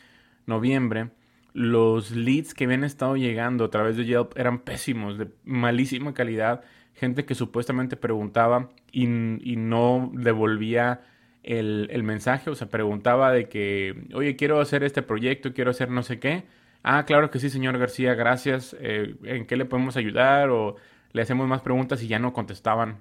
noviembre, 0.45 1.09
los 1.53 2.12
leads 2.12 2.53
que 2.53 2.65
habían 2.65 2.84
estado 2.84 3.17
llegando 3.17 3.65
a 3.65 3.70
través 3.70 3.98
de 3.98 4.05
Yelp 4.05 4.38
eran 4.38 4.60
pésimos, 4.60 5.17
de 5.17 5.27
malísima 5.43 6.13
calidad. 6.13 6.63
Gente 6.93 7.25
que 7.25 7.36
supuestamente 7.36 7.98
preguntaba 7.98 8.70
y, 8.91 9.08
no 9.08 10.12
devolvía 10.13 11.01
el, 11.43 12.03
mensaje, 12.03 12.50
o 12.50 12.55
sea, 12.55 12.70
preguntaba 12.70 13.31
de 13.31 13.50
que, 13.50 14.08
oye, 14.13 14.36
quiero 14.36 14.60
hacer 14.60 14.84
este 14.84 15.01
proyecto, 15.01 15.53
quiero 15.53 15.72
hacer 15.72 15.89
no 15.89 16.03
sé 16.03 16.20
qué. 16.20 16.43
Ah, 16.84 17.05
claro 17.05 17.29
que 17.29 17.39
sí, 17.39 17.50
señor 17.50 17.77
García, 17.77 18.13
gracias. 18.15 18.75
Eh, 18.79 19.15
¿En 19.24 19.46
qué 19.46 19.55
le 19.55 19.65
podemos 19.65 19.98
ayudar? 19.98 20.50
O 20.50 20.75
le 21.12 21.22
hacemos 21.22 21.48
más 21.48 21.62
preguntas 21.62 22.01
y 22.03 22.08
ya 22.08 22.20
no 22.20 22.34
contestaban. 22.34 23.00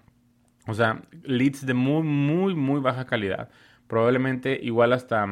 O 0.66 0.74
sea, 0.74 1.02
leads 1.22 1.66
de 1.66 1.74
muy, 1.74 2.02
muy, 2.02 2.54
muy 2.54 2.80
baja 2.80 3.06
calidad. 3.06 3.50
Probablemente 3.86 4.58
igual 4.62 4.92
hasta 4.92 5.26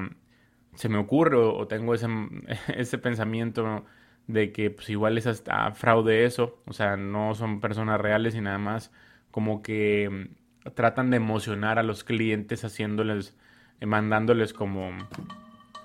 se 0.78 0.88
me 0.88 0.98
ocurre 0.98 1.36
o, 1.36 1.66
tengo 1.66 1.92
ese, 1.92 2.06
ese, 2.68 2.98
pensamiento 2.98 3.84
de 4.28 4.52
que 4.52 4.70
pues 4.70 4.88
igual 4.90 5.18
es 5.18 5.26
hasta 5.26 5.72
fraude 5.72 6.24
eso, 6.24 6.62
o 6.66 6.72
sea, 6.72 6.96
no 6.96 7.34
son 7.34 7.60
personas 7.60 8.00
reales 8.00 8.36
y 8.36 8.40
nada 8.40 8.58
más 8.58 8.92
como 9.32 9.60
que 9.60 10.08
mm, 10.64 10.70
tratan 10.74 11.10
de 11.10 11.16
emocionar 11.16 11.80
a 11.80 11.82
los 11.82 12.04
clientes 12.04 12.64
haciéndoles, 12.64 13.36
eh, 13.80 13.86
mandándoles 13.86 14.52
como 14.52 14.90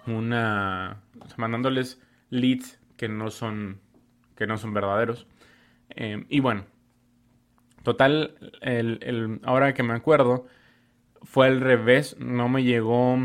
una, 0.05 1.01
o 1.19 1.27
sea, 1.27 1.38
mandándoles 1.38 2.00
leads 2.29 2.79
que 2.95 3.09
no 3.09 3.31
son, 3.31 3.79
que 4.35 4.45
no 4.45 4.57
son 4.57 4.75
verdaderos. 4.75 5.25
Em, 5.89 6.25
y 6.29 6.39
bueno, 6.39 6.65
total, 7.81 8.35
el, 8.62 9.39
ahora 9.43 9.73
que 9.73 9.81
me 9.81 9.93
acuerdo, 9.93 10.45
fue 11.23 11.47
al 11.47 11.62
revés, 11.62 12.15
no 12.19 12.47
me 12.47 12.63
llegó 12.63 13.17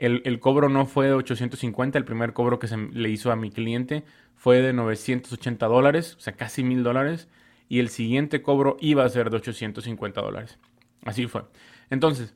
el, 0.00 0.40
cobro 0.40 0.70
no 0.70 0.86
fue 0.86 1.06
de 1.06 1.12
850, 1.12 1.98
el 1.98 2.04
primer 2.04 2.32
cobro 2.32 2.58
que 2.58 2.68
se 2.68 2.76
le 2.76 3.10
hizo 3.10 3.30
a 3.30 3.36
mi 3.36 3.50
cliente 3.50 4.02
fue 4.34 4.62
de 4.62 4.72
980 4.72 5.66
dólares, 5.66 6.16
o 6.16 6.20
sea, 6.20 6.34
casi 6.34 6.64
mil 6.64 6.82
dólares, 6.82 7.28
y 7.68 7.80
el 7.80 7.90
siguiente 7.90 8.40
cobro 8.40 8.78
iba 8.80 9.04
a 9.04 9.08
ser 9.10 9.28
de 9.30 9.36
850 9.36 10.22
dólares. 10.22 10.58
Así 11.04 11.26
fue. 11.26 11.44
Entonces, 11.90 12.34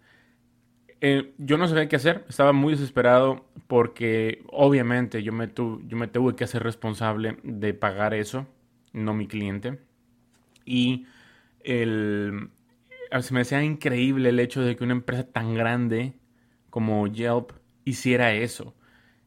eh, 1.01 1.33
yo 1.39 1.57
no 1.57 1.67
sabía 1.67 1.89
qué 1.89 1.97
hacer, 1.97 2.27
estaba 2.29 2.53
muy 2.53 2.75
desesperado 2.75 3.47
porque 3.67 4.43
obviamente 4.49 5.23
yo 5.23 5.33
me, 5.33 5.49
yo 5.49 5.97
me 5.97 6.07
tuve 6.07 6.37
que 6.37 6.45
hacer 6.45 6.63
responsable 6.63 7.39
de 7.43 7.73
pagar 7.73 8.13
eso, 8.13 8.47
no 8.93 9.15
mi 9.15 9.27
cliente. 9.27 9.79
Y 10.67 11.07
el, 11.63 12.51
se 13.21 13.35
me 13.35 13.41
hacía 13.41 13.63
increíble 13.63 14.29
el 14.29 14.39
hecho 14.39 14.61
de 14.61 14.77
que 14.77 14.85
una 14.85 14.93
empresa 14.93 15.27
tan 15.27 15.55
grande 15.55 16.13
como 16.75 17.07
Yelp 17.07 17.53
hiciera 17.85 18.33
eso. 18.33 18.75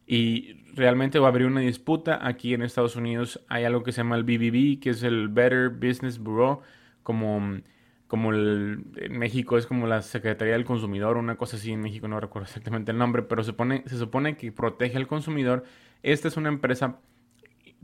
Y 0.05 0.65
realmente 0.75 1.17
va 1.17 1.27
a 1.27 1.29
abrir 1.29 1.47
una 1.47 1.61
disputa. 1.61 2.19
Aquí 2.27 2.53
en 2.53 2.61
Estados 2.61 2.97
Unidos 2.97 3.39
hay 3.47 3.63
algo 3.63 3.83
que 3.83 3.93
se 3.93 4.01
llama 4.01 4.17
el 4.17 4.25
BBB, 4.25 4.81
que 4.81 4.89
es 4.89 5.01
el 5.01 5.29
Better 5.29 5.69
Business 5.69 6.19
Bureau, 6.19 6.59
como, 7.03 7.61
como 8.07 8.33
el, 8.33 8.83
en 8.97 9.17
México 9.17 9.57
es 9.57 9.65
como 9.65 9.87
la 9.87 10.01
Secretaría 10.01 10.55
del 10.55 10.65
Consumidor, 10.65 11.15
una 11.15 11.37
cosa 11.37 11.55
así 11.55 11.71
en 11.71 11.79
México, 11.79 12.09
no 12.09 12.19
recuerdo 12.19 12.47
exactamente 12.47 12.91
el 12.91 12.97
nombre, 12.97 13.21
pero 13.21 13.41
se, 13.43 13.53
se 13.85 13.97
supone 13.97 14.35
que 14.35 14.51
protege 14.51 14.97
al 14.97 15.07
consumidor. 15.07 15.63
Esta 16.03 16.27
es 16.27 16.35
una 16.35 16.49
empresa 16.49 16.99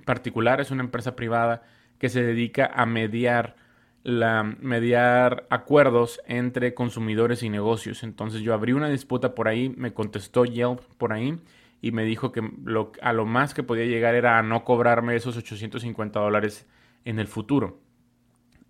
particular, 0.03 0.59
es 0.59 0.71
una 0.71 0.83
empresa 0.83 1.15
privada 1.15 1.63
que 1.99 2.09
se 2.09 2.21
dedica 2.21 2.65
a 2.65 2.85
mediar 2.85 3.55
la, 4.03 4.43
mediar 4.43 5.47
acuerdos 5.49 6.21
entre 6.27 6.73
consumidores 6.73 7.43
y 7.43 7.49
negocios. 7.49 8.03
Entonces 8.03 8.41
yo 8.41 8.53
abrí 8.53 8.73
una 8.73 8.89
disputa 8.89 9.33
por 9.33 9.47
ahí, 9.47 9.69
me 9.69 9.93
contestó 9.93 10.45
Yelp 10.45 10.81
por 10.97 11.13
ahí 11.13 11.39
y 11.81 11.91
me 11.91 12.03
dijo 12.03 12.31
que 12.31 12.41
lo, 12.63 12.91
a 13.01 13.13
lo 13.13 13.25
más 13.25 13.53
que 13.53 13.63
podía 13.63 13.85
llegar 13.85 14.15
era 14.15 14.37
a 14.37 14.43
no 14.43 14.63
cobrarme 14.63 15.15
esos 15.15 15.37
850 15.37 16.19
dólares 16.19 16.67
en 17.05 17.19
el 17.19 17.27
futuro 17.27 17.79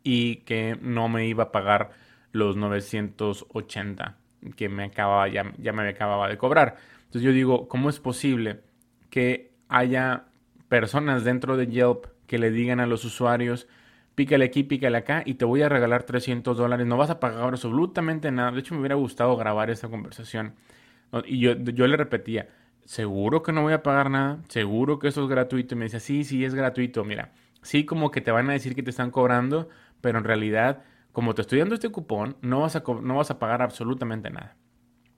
y 0.03 0.37
que 0.37 0.77
no 0.81 1.09
me 1.09 1.27
iba 1.27 1.45
a 1.45 1.51
pagar 1.51 1.91
los 2.31 2.55
980 2.55 4.17
que 4.55 4.67
me 4.67 4.85
acababa, 4.85 5.27
ya, 5.29 5.53
ya 5.57 5.71
me 5.73 5.87
acababa 5.87 6.27
de 6.27 6.37
cobrar. 6.37 6.75
Entonces 7.05 7.21
yo 7.21 7.31
digo, 7.31 7.67
¿cómo 7.67 7.89
es 7.89 7.99
posible 7.99 8.61
que 9.09 9.53
haya 9.69 10.25
personas 10.67 11.23
dentro 11.23 11.55
de 11.55 11.67
Yelp 11.67 12.07
que 12.27 12.39
le 12.39 12.51
digan 12.51 12.79
a 12.79 12.87
los 12.87 13.05
usuarios, 13.05 13.67
pícale 14.15 14.45
aquí, 14.45 14.63
pícale 14.63 14.97
acá 14.97 15.23
y 15.25 15.35
te 15.35 15.45
voy 15.45 15.61
a 15.61 15.69
regalar 15.69 16.03
300 16.03 16.57
dólares, 16.57 16.85
no 16.85 16.97
vas 16.97 17.09
a 17.09 17.19
pagar 17.19 17.43
absolutamente 17.43 18.31
nada. 18.31 18.51
De 18.51 18.59
hecho, 18.59 18.73
me 18.75 18.81
hubiera 18.81 18.95
gustado 18.95 19.35
grabar 19.37 19.69
esta 19.69 19.89
conversación. 19.89 20.55
Y 21.25 21.39
yo, 21.39 21.53
yo 21.53 21.87
le 21.87 21.97
repetía, 21.97 22.49
seguro 22.85 23.43
que 23.43 23.51
no 23.51 23.61
voy 23.61 23.73
a 23.73 23.83
pagar 23.83 24.09
nada, 24.09 24.39
seguro 24.47 24.99
que 24.99 25.07
eso 25.09 25.23
es 25.23 25.29
gratuito. 25.29 25.75
Y 25.75 25.77
me 25.77 25.85
decía, 25.85 25.99
sí, 25.99 26.23
sí, 26.23 26.43
es 26.45 26.55
gratuito. 26.55 27.03
Mira, 27.03 27.33
sí, 27.61 27.85
como 27.85 28.11
que 28.11 28.21
te 28.21 28.31
van 28.31 28.49
a 28.49 28.53
decir 28.53 28.75
que 28.75 28.83
te 28.83 28.89
están 28.89 29.11
cobrando, 29.11 29.69
pero 30.01 30.17
en 30.17 30.23
realidad, 30.23 30.83
como 31.11 31.35
te 31.35 31.41
estoy 31.41 31.59
dando 31.59 31.75
este 31.75 31.89
cupón, 31.89 32.37
no 32.41 32.61
vas 32.61 32.75
a, 32.75 32.83
no 33.01 33.15
vas 33.15 33.31
a 33.31 33.39
pagar 33.39 33.61
absolutamente 33.61 34.29
nada. 34.29 34.57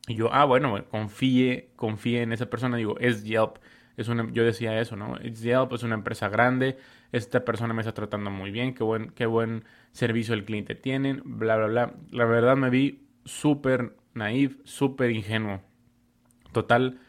Y 0.07 0.15
yo, 0.15 0.31
ah, 0.33 0.45
bueno, 0.45 0.85
confíe, 0.89 1.71
confíe 1.75 2.21
en 2.21 2.31
esa 2.33 2.49
persona. 2.49 2.77
Digo, 2.77 2.97
es 2.99 3.23
Yelp. 3.23 3.57
Es 3.97 4.07
una, 4.07 4.29
yo 4.31 4.43
decía 4.43 4.79
eso, 4.79 4.95
¿no? 4.95 5.17
Es 5.17 5.41
Yelp 5.41 5.73
es 5.73 5.83
una 5.83 5.95
empresa 5.95 6.29
grande. 6.29 6.77
Esta 7.11 7.45
persona 7.45 7.73
me 7.73 7.81
está 7.81 7.93
tratando 7.93 8.29
muy 8.29 8.51
bien. 8.51 8.73
Qué 8.73 8.83
buen, 8.83 9.11
qué 9.11 9.25
buen 9.25 9.63
servicio 9.91 10.33
el 10.33 10.45
cliente 10.45 10.75
tienen. 10.75 11.21
Bla, 11.23 11.55
bla, 11.55 11.67
bla. 11.67 11.93
La 12.11 12.25
verdad 12.25 12.57
me 12.57 12.69
vi 12.69 13.07
súper 13.23 13.95
naif, 14.13 14.57
súper 14.63 15.11
ingenuo. 15.11 15.61
Total, 16.51 16.99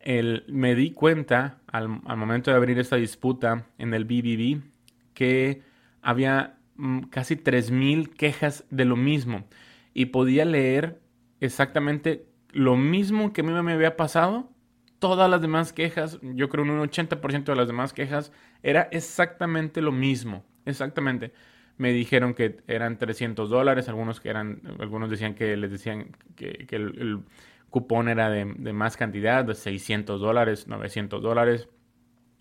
el, 0.00 0.44
me 0.48 0.74
di 0.74 0.92
cuenta 0.92 1.60
al, 1.66 1.88
momento 1.88 2.50
de 2.50 2.56
abrir 2.56 2.78
esta 2.78 2.96
disputa 2.96 3.66
en 3.78 3.94
el 3.94 4.04
BBB 4.04 4.62
que 5.14 5.62
había 6.02 6.58
mm, 6.76 7.02
casi 7.04 7.36
3.000 7.36 8.14
quejas 8.14 8.64
de 8.70 8.84
lo 8.84 8.96
mismo 8.96 9.44
y 9.94 10.06
podía 10.06 10.44
leer 10.44 11.00
exactamente 11.40 12.26
lo 12.50 12.76
mismo 12.76 13.32
que 13.32 13.40
a 13.40 13.44
mí 13.44 13.52
me 13.52 13.72
había 13.72 13.96
pasado. 13.96 14.50
Todas 15.02 15.28
las 15.28 15.42
demás 15.42 15.72
quejas, 15.72 16.20
yo 16.22 16.48
creo 16.48 16.62
un 16.62 16.78
80% 16.78 17.50
de 17.50 17.56
las 17.56 17.66
demás 17.66 17.92
quejas, 17.92 18.30
era 18.62 18.82
exactamente 18.92 19.82
lo 19.82 19.90
mismo. 19.90 20.44
Exactamente. 20.64 21.32
Me 21.76 21.90
dijeron 21.92 22.34
que 22.34 22.60
eran 22.68 22.98
300 22.98 23.50
dólares, 23.50 23.88
algunos 23.88 24.20
que 24.20 24.28
eran, 24.28 24.62
algunos 24.78 25.10
decían 25.10 25.34
que 25.34 25.56
les 25.56 25.72
decían 25.72 26.16
que, 26.36 26.68
el 26.70 27.24
cupón 27.68 28.08
era 28.08 28.30
de, 28.30 28.44
más 28.44 28.96
cantidad, 28.96 29.44
de 29.44 29.56
600 29.56 30.20
dólares, 30.20 30.68
900 30.68 31.20
dólares. 31.20 31.68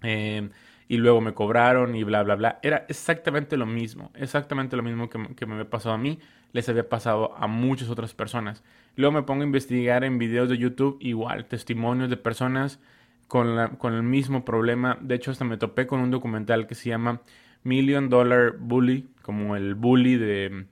Eh, 0.03 0.47
y 0.87 0.97
luego 0.97 1.19
me 1.19 1.33
cobraron 1.33 1.95
y 1.95 2.03
bla, 2.03 2.21
bla, 2.21 2.35
bla. 2.35 2.59
Era 2.61 2.85
exactamente 2.89 3.57
lo 3.57 3.65
mismo, 3.65 4.11
exactamente 4.13 4.77
lo 4.77 4.83
mismo 4.83 5.09
que, 5.09 5.33
que, 5.35 5.47
me 5.47 5.53
había 5.53 5.67
pasado 5.71 5.95
a 5.95 5.97
mí, 5.97 6.19
les 6.53 6.67
había 6.69 6.87
pasado 6.89 7.35
a 7.37 7.47
muchas 7.47 7.89
otras 7.89 8.13
personas. 8.13 8.63
Luego 8.95 9.13
me 9.13 9.23
pongo 9.23 9.41
a 9.41 9.45
investigar 9.45 10.03
en 10.03 10.17
videos 10.17 10.49
de 10.49 10.57
YouTube, 10.57 10.97
igual, 10.99 11.45
testimonios 11.45 12.09
de 12.09 12.17
personas 12.17 12.79
con, 13.27 13.55
la, 13.55 13.69
con 13.69 13.93
el 13.93 14.03
mismo 14.03 14.43
problema. 14.43 14.97
De 15.01 15.15
hecho, 15.15 15.31
hasta 15.31 15.45
me 15.45 15.57
topé 15.57 15.87
con 15.87 16.01
un 16.01 16.11
documental 16.11 16.67
que 16.67 16.75
se 16.75 16.89
llama 16.89 17.21
Million 17.63 18.09
Dollar 18.09 18.57
Bully, 18.57 19.07
como 19.21 19.55
el 19.55 19.75
bully 19.75 20.17
de... 20.17 20.65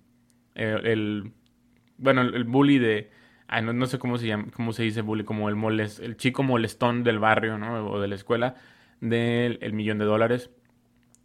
Eh, 0.56 0.80
el, 0.84 1.32
bueno, 1.98 2.22
el 2.22 2.44
bully 2.44 2.80
de 2.80 3.10
no, 3.62 3.86
sé 3.88 3.98
cómo 3.98 4.18
se 4.18 4.36
cómo 4.54 4.74
se 4.74 4.84
dice 4.84 5.02
bully, 5.02 5.24
como 5.24 5.50
el 5.50 5.56
molest, 5.56 6.00
el 6.00 6.18
chico 6.18 6.44
molestón 6.44 7.04
del 7.04 7.20
barrio, 7.20 7.58
¿no? 7.58 7.90
O 7.90 8.00
de 8.00 8.08
la 8.08 8.16
escuela, 8.16 8.56
del 9.02 9.58
el 9.62 9.74
millón 9.74 9.98
de 9.98 10.06
dólares. 10.06 10.52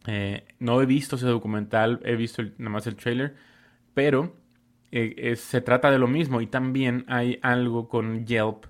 Eh, 0.07 0.45
no 0.59 0.81
he 0.81 0.87
visto 0.87 1.17
ese 1.17 1.27
documental, 1.27 2.01
he 2.05 2.17
visto 2.17 2.43
nada 2.59 2.71
más 2.71 2.87
el 2.87 2.97
trailer, 2.97 3.35
pero 3.93 4.37
eh, 4.99 5.37
se 5.37 5.61
trata 5.61 5.91
de 5.91 5.99
lo 5.99 6.09
mismo 6.09 6.41
y 6.41 6.47
también 6.47 7.05
hay 7.09 7.39
algo 7.43 7.89
con 7.89 8.27
Yelp 8.27 8.67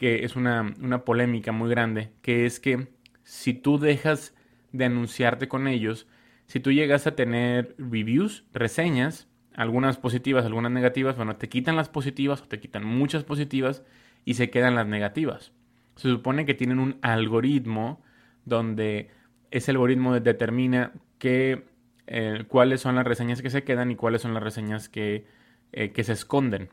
que 0.00 0.24
es 0.24 0.34
una, 0.34 0.74
una 0.80 1.04
polémica 1.04 1.52
muy 1.52 1.68
grande, 1.68 2.10
que 2.22 2.46
es 2.46 2.58
que 2.58 2.88
si 3.22 3.52
tú 3.52 3.78
dejas 3.78 4.34
de 4.72 4.86
anunciarte 4.86 5.46
con 5.46 5.68
ellos, 5.68 6.06
si 6.46 6.58
tú 6.58 6.72
llegas 6.72 7.06
a 7.06 7.14
tener 7.14 7.74
reviews, 7.76 8.46
reseñas, 8.54 9.28
algunas 9.54 9.98
positivas, 9.98 10.46
algunas 10.46 10.72
negativas, 10.72 11.16
bueno, 11.16 11.36
te 11.36 11.50
quitan 11.50 11.76
las 11.76 11.90
positivas 11.90 12.40
o 12.40 12.48
te 12.48 12.60
quitan 12.60 12.82
muchas 12.82 13.24
positivas 13.24 13.82
y 14.24 14.34
se 14.34 14.48
quedan 14.48 14.74
las 14.74 14.86
negativas. 14.86 15.52
Se 15.96 16.08
supone 16.08 16.46
que 16.46 16.54
tienen 16.54 16.78
un 16.78 16.96
algoritmo 17.02 18.02
donde 18.46 19.10
ese 19.50 19.72
algoritmo 19.72 20.18
determina 20.18 20.92
que, 21.18 21.66
eh, 22.06 22.44
cuáles 22.48 22.80
son 22.80 22.94
las 22.94 23.06
reseñas 23.06 23.42
que 23.42 23.50
se 23.50 23.64
quedan 23.64 23.90
y 23.90 23.96
cuáles 23.96 24.22
son 24.22 24.32
las 24.32 24.42
reseñas 24.42 24.88
que, 24.88 25.26
eh, 25.72 25.92
que 25.92 26.04
se 26.04 26.12
esconden. 26.12 26.70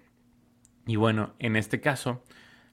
Y 0.86 0.96
bueno, 0.96 1.34
en 1.40 1.56
este 1.56 1.82
caso, 1.82 2.24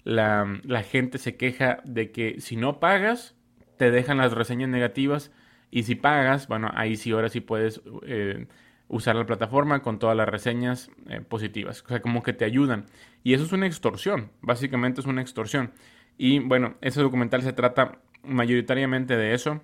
la, 0.05 0.61
gente 0.89 1.19
se 1.19 1.37
queja 1.37 1.81
de 1.85 2.13
que 2.13 2.41
si 2.41 2.57
no 2.57 2.79
pagas, 2.81 3.35
te 3.77 3.91
dejan 3.91 4.19
las 4.19 4.33
reseñas 4.33 4.69
negativas 4.69 5.33
y 5.71 5.83
si 5.83 5.95
pagas, 5.97 6.47
bueno, 6.47 6.71
ahí 6.75 6.97
sí, 6.97 7.11
ahora 7.11 7.29
sí 7.29 7.41
puedes 7.41 7.83
eh, 8.07 8.47
usar 8.89 9.17
la 9.17 9.27
plataforma 9.27 9.83
con 9.83 9.99
todas 9.99 10.17
las 10.17 10.29
reseñas 10.29 10.91
eh, 11.09 11.21
positivas. 11.21 11.83
O 11.83 11.89
sea, 11.89 12.01
como 12.01 12.23
que 12.23 12.33
te 12.33 12.45
ayudan. 12.45 12.87
Y 13.25 13.35
eso 13.35 13.45
es 13.45 13.53
una 13.53 13.67
extorsión, 13.67 14.31
básicamente 14.41 15.01
es 15.01 15.07
una 15.07 15.23
extorsión. 15.23 15.73
Y 16.17 16.39
bueno, 16.39 16.77
ese 16.81 17.01
documental 17.01 17.43
se 17.43 17.53
trata 17.53 17.99
mayoritariamente 18.23 19.17
de 19.17 19.35
eso 19.35 19.61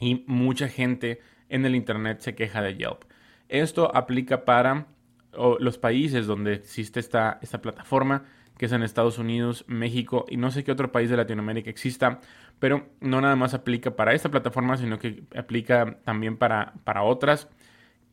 y 0.00 0.24
mucha 0.26 0.68
gente 0.68 1.20
en 1.48 1.64
el 1.64 1.74
Internet 1.74 2.20
se 2.20 2.34
queja 2.34 2.60
de 2.60 2.76
Yelp. 2.76 3.04
Esto 3.48 3.94
aplica 3.94 4.44
para 4.44 4.86
los 5.32 5.78
países 5.78 6.26
donde 6.26 6.54
existe 6.54 7.00
esta, 7.00 7.38
esta 7.42 7.62
plataforma, 7.62 8.24
que 8.58 8.66
es 8.66 8.72
en 8.72 8.82
Estados 8.82 9.18
Unidos, 9.18 9.64
México 9.66 10.26
y 10.28 10.36
no 10.36 10.50
sé 10.50 10.62
qué 10.62 10.72
otro 10.72 10.92
país 10.92 11.10
de 11.10 11.16
Latinoamérica 11.16 11.70
exista, 11.70 12.20
pero 12.58 12.86
no 13.00 13.20
nada 13.20 13.34
más 13.34 13.54
aplica 13.54 13.96
para 13.96 14.14
esta 14.14 14.30
plataforma, 14.30 14.76
sino 14.76 14.98
que 14.98 15.24
aplica 15.36 15.98
también 16.04 16.36
para, 16.36 16.74
para 16.84 17.02
otras 17.02 17.48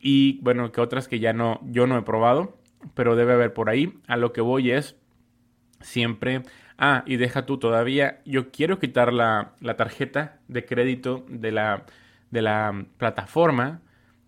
y 0.00 0.40
bueno, 0.42 0.72
que 0.72 0.80
otras 0.80 1.08
que 1.08 1.20
ya 1.20 1.32
no, 1.32 1.60
yo 1.64 1.86
no 1.86 1.98
he 1.98 2.02
probado, 2.02 2.58
pero 2.94 3.16
debe 3.16 3.34
haber 3.34 3.52
por 3.52 3.68
ahí. 3.68 3.98
A 4.06 4.16
lo 4.16 4.32
que 4.32 4.40
voy 4.40 4.70
es 4.70 4.96
siempre, 5.80 6.42
ah, 6.78 7.04
y 7.06 7.16
deja 7.16 7.46
tú 7.46 7.58
todavía, 7.58 8.20
yo 8.24 8.50
quiero 8.50 8.78
quitar 8.78 9.12
la, 9.12 9.54
tarjeta 9.76 10.40
de 10.48 10.64
crédito 10.64 11.24
de 11.28 11.52
la, 11.52 11.84
de 12.30 12.42
la 12.42 12.86
plataforma 12.96 13.82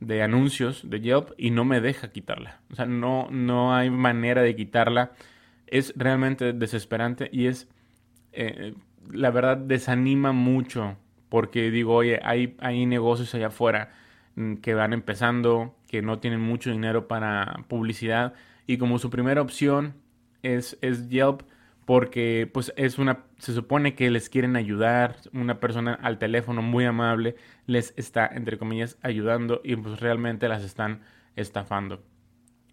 de 0.07 0.23
anuncios 0.23 0.89
de 0.89 1.01
Yelp 1.01 1.31
y 1.37 1.51
no 1.51 1.65
me 1.65 1.81
deja 1.81 2.11
quitarla. 2.11 2.61
O 2.71 2.77
sea, 2.77 2.87
no, 2.87 3.29
no 3.31 3.75
hay 3.75 3.91
manera 3.91 4.43
de 4.43 4.57
quitarla. 4.57 5.13
Es 5.67 5.93
realmente 5.97 6.53
desesperante 6.53 7.29
y 7.33 7.47
es, 7.47 7.69
eh, 8.33 8.75
la 9.11 9.31
verdad, 9.31 9.57
desanima 9.57 10.33
mucho 10.33 10.97
porque 11.29 11.71
digo, 11.71 11.95
oye, 11.95 12.21
hay, 12.23 12.57
hay 12.61 12.85
negocios 12.87 13.35
allá 13.35 13.47
afuera 13.49 13.91
Mm, 14.37 14.57
que 14.57 14.75
van 14.75 14.93
empezando, 14.93 15.75
que 15.89 16.01
no 16.03 16.19
tienen 16.19 16.41
mucho 16.41 16.71
dinero 16.71 17.07
para 17.07 17.65
publicidad 17.69 18.33
y 18.67 18.79
como 18.79 18.99
su 18.99 19.11
primera 19.11 19.43
opción 19.43 19.95
es, 20.43 20.79
es 20.81 21.09
Yelp 21.11 21.43
porque 21.85 22.49
pues 22.53 22.73
es 22.77 22.99
una 22.99 23.25
se 23.39 23.53
supone 23.53 23.95
que 23.95 24.11
les 24.11 24.29
quieren 24.29 24.57
ayudar, 24.57 25.17
una 25.33 25.59
persona 25.61 25.95
al 25.95 26.19
teléfono 26.19 26.63
muy 26.63 26.85
amable 26.85 27.37
les 27.67 27.93
está 27.97 28.27
entre 28.27 28.59
comillas 28.59 28.99
ayudando 29.03 29.61
y 29.65 29.77
pues 29.77 30.01
realmente 30.01 30.49
las 30.49 30.63
están 30.63 31.01
estafando. 31.37 32.03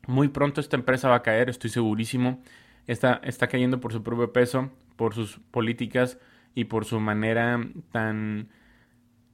Muy 0.08 0.28
pronto 0.28 0.62
esta 0.62 0.78
empresa 0.78 1.10
va 1.10 1.16
a 1.16 1.24
caer, 1.24 1.50
estoy 1.50 1.70
segurísimo. 1.70 2.42
Está, 2.88 3.22
está 3.24 3.48
cayendo 3.48 3.80
por 3.80 3.94
su 3.94 4.02
propio 4.04 4.34
peso, 4.34 4.72
por 4.96 5.14
sus 5.14 5.40
políticas 5.52 6.18
y 6.56 6.66
por 6.66 6.86
su 6.86 7.00
manera 7.00 7.60
tan 7.92 8.50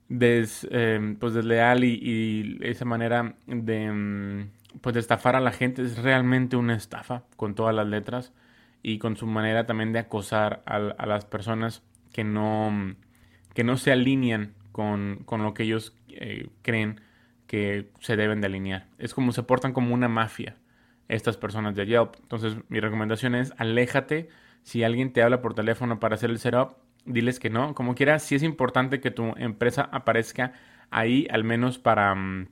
em, 0.10 1.16
pues 1.16 1.34
desleal 1.34 1.84
y, 1.84 2.60
esa 2.62 2.86
manera 2.86 3.36
de, 3.48 3.84
em, 3.84 4.50
pues 4.82 4.94
de 4.94 5.00
estafar 5.00 5.36
a 5.36 5.40
la 5.40 5.52
gente 5.52 5.82
es 5.82 5.98
realmente 5.98 6.56
una 6.58 6.76
estafa 6.76 7.24
con 7.38 7.56
todas 7.56 7.74
las 7.74 7.88
letras 7.88 8.34
y 8.88 9.00
con 9.00 9.18
su 9.18 9.26
manera 9.26 9.66
también 9.66 9.94
de 9.94 9.98
acosar 9.98 10.62
a, 10.68 11.08
las 11.08 11.26
personas 11.26 11.82
que 12.14 12.24
no, 12.24 12.94
que 13.56 13.64
no 13.64 13.78
se 13.78 13.92
alinean 13.92 14.54
con, 14.72 15.24
con 15.26 15.42
lo 15.42 15.56
que 15.56 15.64
ellos 15.64 15.96
eh, 16.10 16.50
creen 16.62 17.02
que 17.48 17.90
se 18.00 18.16
deben 18.16 18.42
de 18.42 18.48
alinear. 18.48 18.86
Es 19.00 19.16
como 19.16 19.32
se 19.32 19.42
portan 19.42 19.74
como 19.74 19.92
una 19.96 20.08
mafia 20.08 20.58
estas 21.08 21.36
personas 21.36 21.74
de 21.74 21.88
Yelp. 21.88 22.14
Entonces 22.22 22.58
mi 22.70 22.80
recomendación 22.80 23.34
es 23.34 23.54
aléjate. 23.58 24.30
Si 24.62 24.84
alguien 24.84 25.14
te 25.14 25.24
habla 25.24 25.42
por 25.42 25.56
teléfono 25.56 26.00
para 26.00 26.14
hacer 26.14 26.30
el 26.30 26.38
setup, 26.38 26.78
diles 27.06 27.40
que 27.40 27.50
no. 27.50 27.74
Como 27.74 27.96
quiera, 27.96 28.20
sí 28.20 28.36
es 28.36 28.44
importante 28.44 29.02
que 29.02 29.10
tu 29.10 29.34
empresa 29.36 29.90
aparezca 29.92 30.54
ahí, 30.92 31.26
al 31.32 31.44
menos 31.44 31.80
para, 31.80 32.14
mm, 32.14 32.48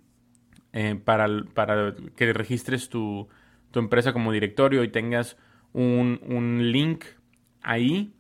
eh, 0.74 0.96
para, 0.96 1.28
para, 1.54 1.94
que 2.16 2.34
registres 2.34 2.90
tu, 2.90 3.30
tu, 3.70 3.80
empresa 3.80 4.14
como 4.14 4.32
directorio 4.32 4.84
y 4.84 4.88
tengas 4.88 5.38
un, 5.74 6.20
un, 6.26 6.72
link 6.72 7.06
ahí. 7.62 8.14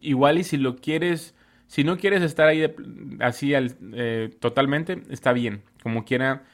Igual 0.00 0.38
y 0.38 0.44
si 0.44 0.56
lo 0.56 0.76
quieres, 0.76 1.34
si 1.66 1.84
no 1.84 1.98
quieres 1.98 2.22
estar 2.22 2.48
ahí 2.48 2.72
así 3.20 3.54
al, 3.54 3.76
eh, 3.94 4.30
totalmente, 4.40 5.02
está 5.10 5.32
bien. 5.32 5.62
Como 5.82 6.04
quiera, 6.04 6.44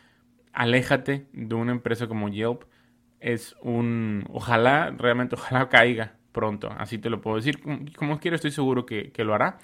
aléjate 0.52 1.26
de 1.32 1.54
una 1.54 1.72
empresa 1.72 2.08
como 2.08 2.28
Yelp. 2.28 2.64
Es 3.20 3.56
un, 3.62 4.24
ojalá, 4.30 4.90
realmente, 4.96 5.36
ojalá 5.36 5.68
caiga 5.68 6.16
pronto, 6.36 6.70
así 6.76 6.98
te 6.98 7.08
lo 7.08 7.22
puedo 7.22 7.36
decir. 7.36 7.60
Como 7.96 8.20
quiero, 8.20 8.34
estoy 8.34 8.50
seguro 8.50 8.84
que, 8.84 9.10
lo 9.24 9.34
hará, 9.34 9.56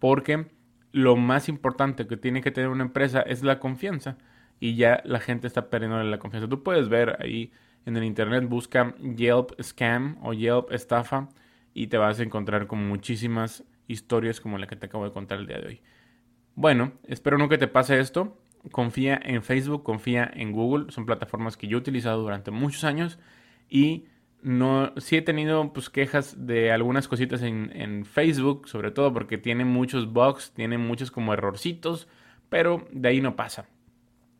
porque 0.00 0.46
lo 0.90 1.14
más 1.14 1.48
importante 1.48 2.08
que 2.08 2.16
tiene 2.16 2.40
que 2.40 2.50
tener 2.50 2.68
una 2.68 2.82
empresa 2.82 3.20
es 3.20 3.44
la 3.44 3.60
confianza 3.60 4.18
y 4.58 4.74
ya 4.74 5.02
la 5.04 5.20
gente 5.20 5.46
está 5.46 5.70
perdiendo 5.70 6.02
la 6.02 6.18
confianza. 6.18 6.48
Tú 6.48 6.64
puedes 6.64 6.88
ver 6.88 7.16
ahí 7.20 7.52
en 7.86 7.96
el 7.96 8.04
internet, 8.04 8.48
busca 8.48 8.94
Yelp 8.98 9.60
Scam 9.62 10.18
o 10.22 10.34
Yelp 10.34 10.72
Estafa 10.72 11.28
y 11.72 11.86
te 11.86 11.96
vas 11.96 12.18
a 12.18 12.24
encontrar 12.24 12.66
con 12.66 12.86
muchísimas 12.86 13.64
historias 13.86 14.40
como 14.40 14.58
la 14.58 14.66
que 14.66 14.76
te 14.76 14.86
acabo 14.86 15.04
de 15.04 15.12
contar 15.12 15.38
el 15.38 15.46
día 15.46 15.58
de 15.58 15.66
hoy. 15.68 15.80
Bueno, 16.56 16.92
espero 17.04 17.38
no 17.38 17.48
que 17.48 17.58
te 17.58 17.68
pase 17.68 18.00
esto. 18.00 18.36
Confía 18.72 19.20
en 19.22 19.42
Facebook, 19.42 19.84
confía 19.84 20.28
en 20.34 20.52
Google. 20.52 20.90
Son 20.90 21.06
plataformas 21.06 21.56
que 21.56 21.68
yo 21.68 21.78
he 21.78 21.80
utilizado 21.80 22.22
durante 22.22 22.50
muchos 22.50 22.82
años 22.82 23.20
y 23.68 24.06
no, 24.42 24.92
sí 24.96 25.16
he 25.16 25.22
tenido 25.22 25.72
pues, 25.72 25.88
quejas 25.88 26.46
de 26.46 26.72
algunas 26.72 27.06
cositas 27.08 27.42
en, 27.42 27.70
en, 27.74 28.04
Facebook, 28.04 28.68
sobre 28.68 28.90
todo 28.90 29.12
porque 29.12 29.38
tiene 29.38 29.64
muchos 29.64 30.12
bugs, 30.12 30.52
tiene 30.52 30.78
muchos 30.78 31.10
como 31.10 31.32
errorcitos, 31.32 32.08
pero 32.48 32.88
de 32.90 33.08
ahí 33.08 33.20
no 33.20 33.36
pasa. 33.36 33.68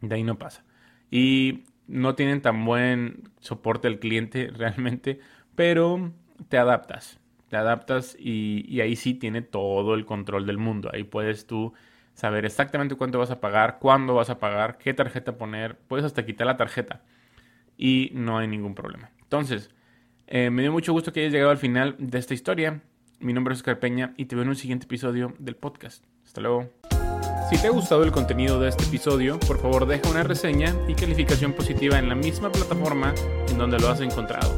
De 0.01 0.15
ahí 0.15 0.23
no 0.25 0.39
pasa. 0.39 0.65
Y 1.11 1.65
no 1.89 2.15
tienen 2.15 2.43
tan 2.43 2.65
buen 2.65 3.31
soporte 3.41 3.89
al 3.89 3.99
cliente 3.99 4.51
realmente, 4.55 5.21
pero 5.55 6.13
te 6.49 6.59
adaptas. 6.59 7.21
Te 7.49 7.57
adaptas 7.57 8.17
y, 8.19 8.81
ahí 8.81 8.97
sí 8.97 9.15
tiene 9.15 9.41
todo 9.41 9.95
el 9.95 10.05
control 10.05 10.47
del 10.47 10.59
mundo. 10.59 10.91
Ahí 10.93 11.05
puedes 11.05 11.47
tú 11.47 11.75
saber 12.13 12.45
exactamente 12.45 12.97
cuánto 12.97 13.19
vas 13.19 13.31
a 13.31 13.41
pagar, 13.41 13.79
cuándo 13.79 14.15
vas 14.15 14.31
a 14.31 14.39
pagar, 14.39 14.79
qué 14.79 14.95
tarjeta 14.95 15.39
poner. 15.39 15.79
Puedes 15.87 16.05
hasta 16.05 16.27
quitar 16.27 16.47
la 16.47 16.57
tarjeta 16.57 17.03
y 17.77 18.11
no 18.15 18.39
hay 18.39 18.49
ningún 18.49 18.75
problema. 18.75 19.11
Entonces, 19.23 19.71
eh, 20.27 20.51
me 20.51 20.63
dio 20.63 20.73
mucho 20.73 20.93
gusto 20.93 21.13
que 21.13 21.21
hayas 21.21 21.33
llegado 21.33 21.51
al 21.51 21.59
final 21.59 21.95
de 21.99 22.19
esta 22.19 22.35
historia. 22.35 22.83
Mi 23.21 23.33
nombre 23.33 23.55
es 23.55 23.61
Oscar 23.61 23.79
Peña 23.79 24.13
y 24.17 24.25
te 24.25 24.35
veo 24.35 24.43
en 24.43 24.49
un 24.49 24.57
siguiente 24.57 24.87
episodio 24.87 25.35
del 25.39 25.55
podcast. 25.55 26.05
Hasta 26.25 26.41
luego. 26.41 26.71
Si 27.49 27.57
te 27.59 27.69
ha 27.69 27.71
gustado 27.71 28.03
el 28.03 28.11
contenido 28.11 28.59
de 28.59 28.71
este 28.71 28.83
episodio, 28.83 29.39
por 29.39 29.61
favor 29.61 29.87
deja 29.87 30.11
una 30.11 30.25
reseña 30.25 30.75
y 30.89 30.95
calificación 30.95 31.53
positiva 31.53 31.97
en 31.97 32.09
la 32.09 32.17
misma 32.17 32.51
plataforma 32.51 33.15
en 33.49 33.57
donde 33.57 33.79
lo 33.79 33.89
has 33.89 34.01
encontrado. 34.01 34.53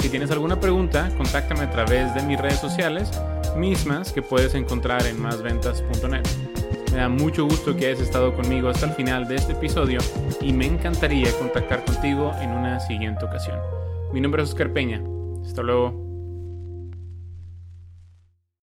Si 0.00 0.08
tienes 0.08 0.32
alguna 0.32 0.58
pregunta, 0.58 1.08
contáctame 1.16 1.60
a 1.60 1.70
través 1.70 2.12
de 2.16 2.22
mis 2.22 2.40
redes 2.40 2.58
sociales, 2.58 3.12
mismas 3.56 4.12
que 4.12 4.22
puedes 4.22 4.56
encontrar 4.56 5.06
en 5.06 5.20
másventas.net. 5.20 6.26
Me 6.90 6.98
da 6.98 7.08
mucho 7.08 7.44
gusto 7.44 7.76
que 7.76 7.86
hayas 7.86 8.00
estado 8.00 8.34
conmigo 8.34 8.68
hasta 8.68 8.86
el 8.86 8.92
final 8.92 9.28
de 9.28 9.36
este 9.36 9.52
episodio 9.52 10.00
y 10.40 10.52
me 10.52 10.66
encantaría 10.66 11.30
contactar 11.38 11.84
contigo 11.84 12.32
en 12.40 12.50
una 12.50 12.80
siguiente 12.80 13.24
ocasión. 13.24 13.60
Mi 14.12 14.20
nombre 14.20 14.42
es 14.42 14.48
Oscar 14.48 14.72
Peña. 14.72 15.00
Hasta 15.46 15.62
luego. 15.62 16.11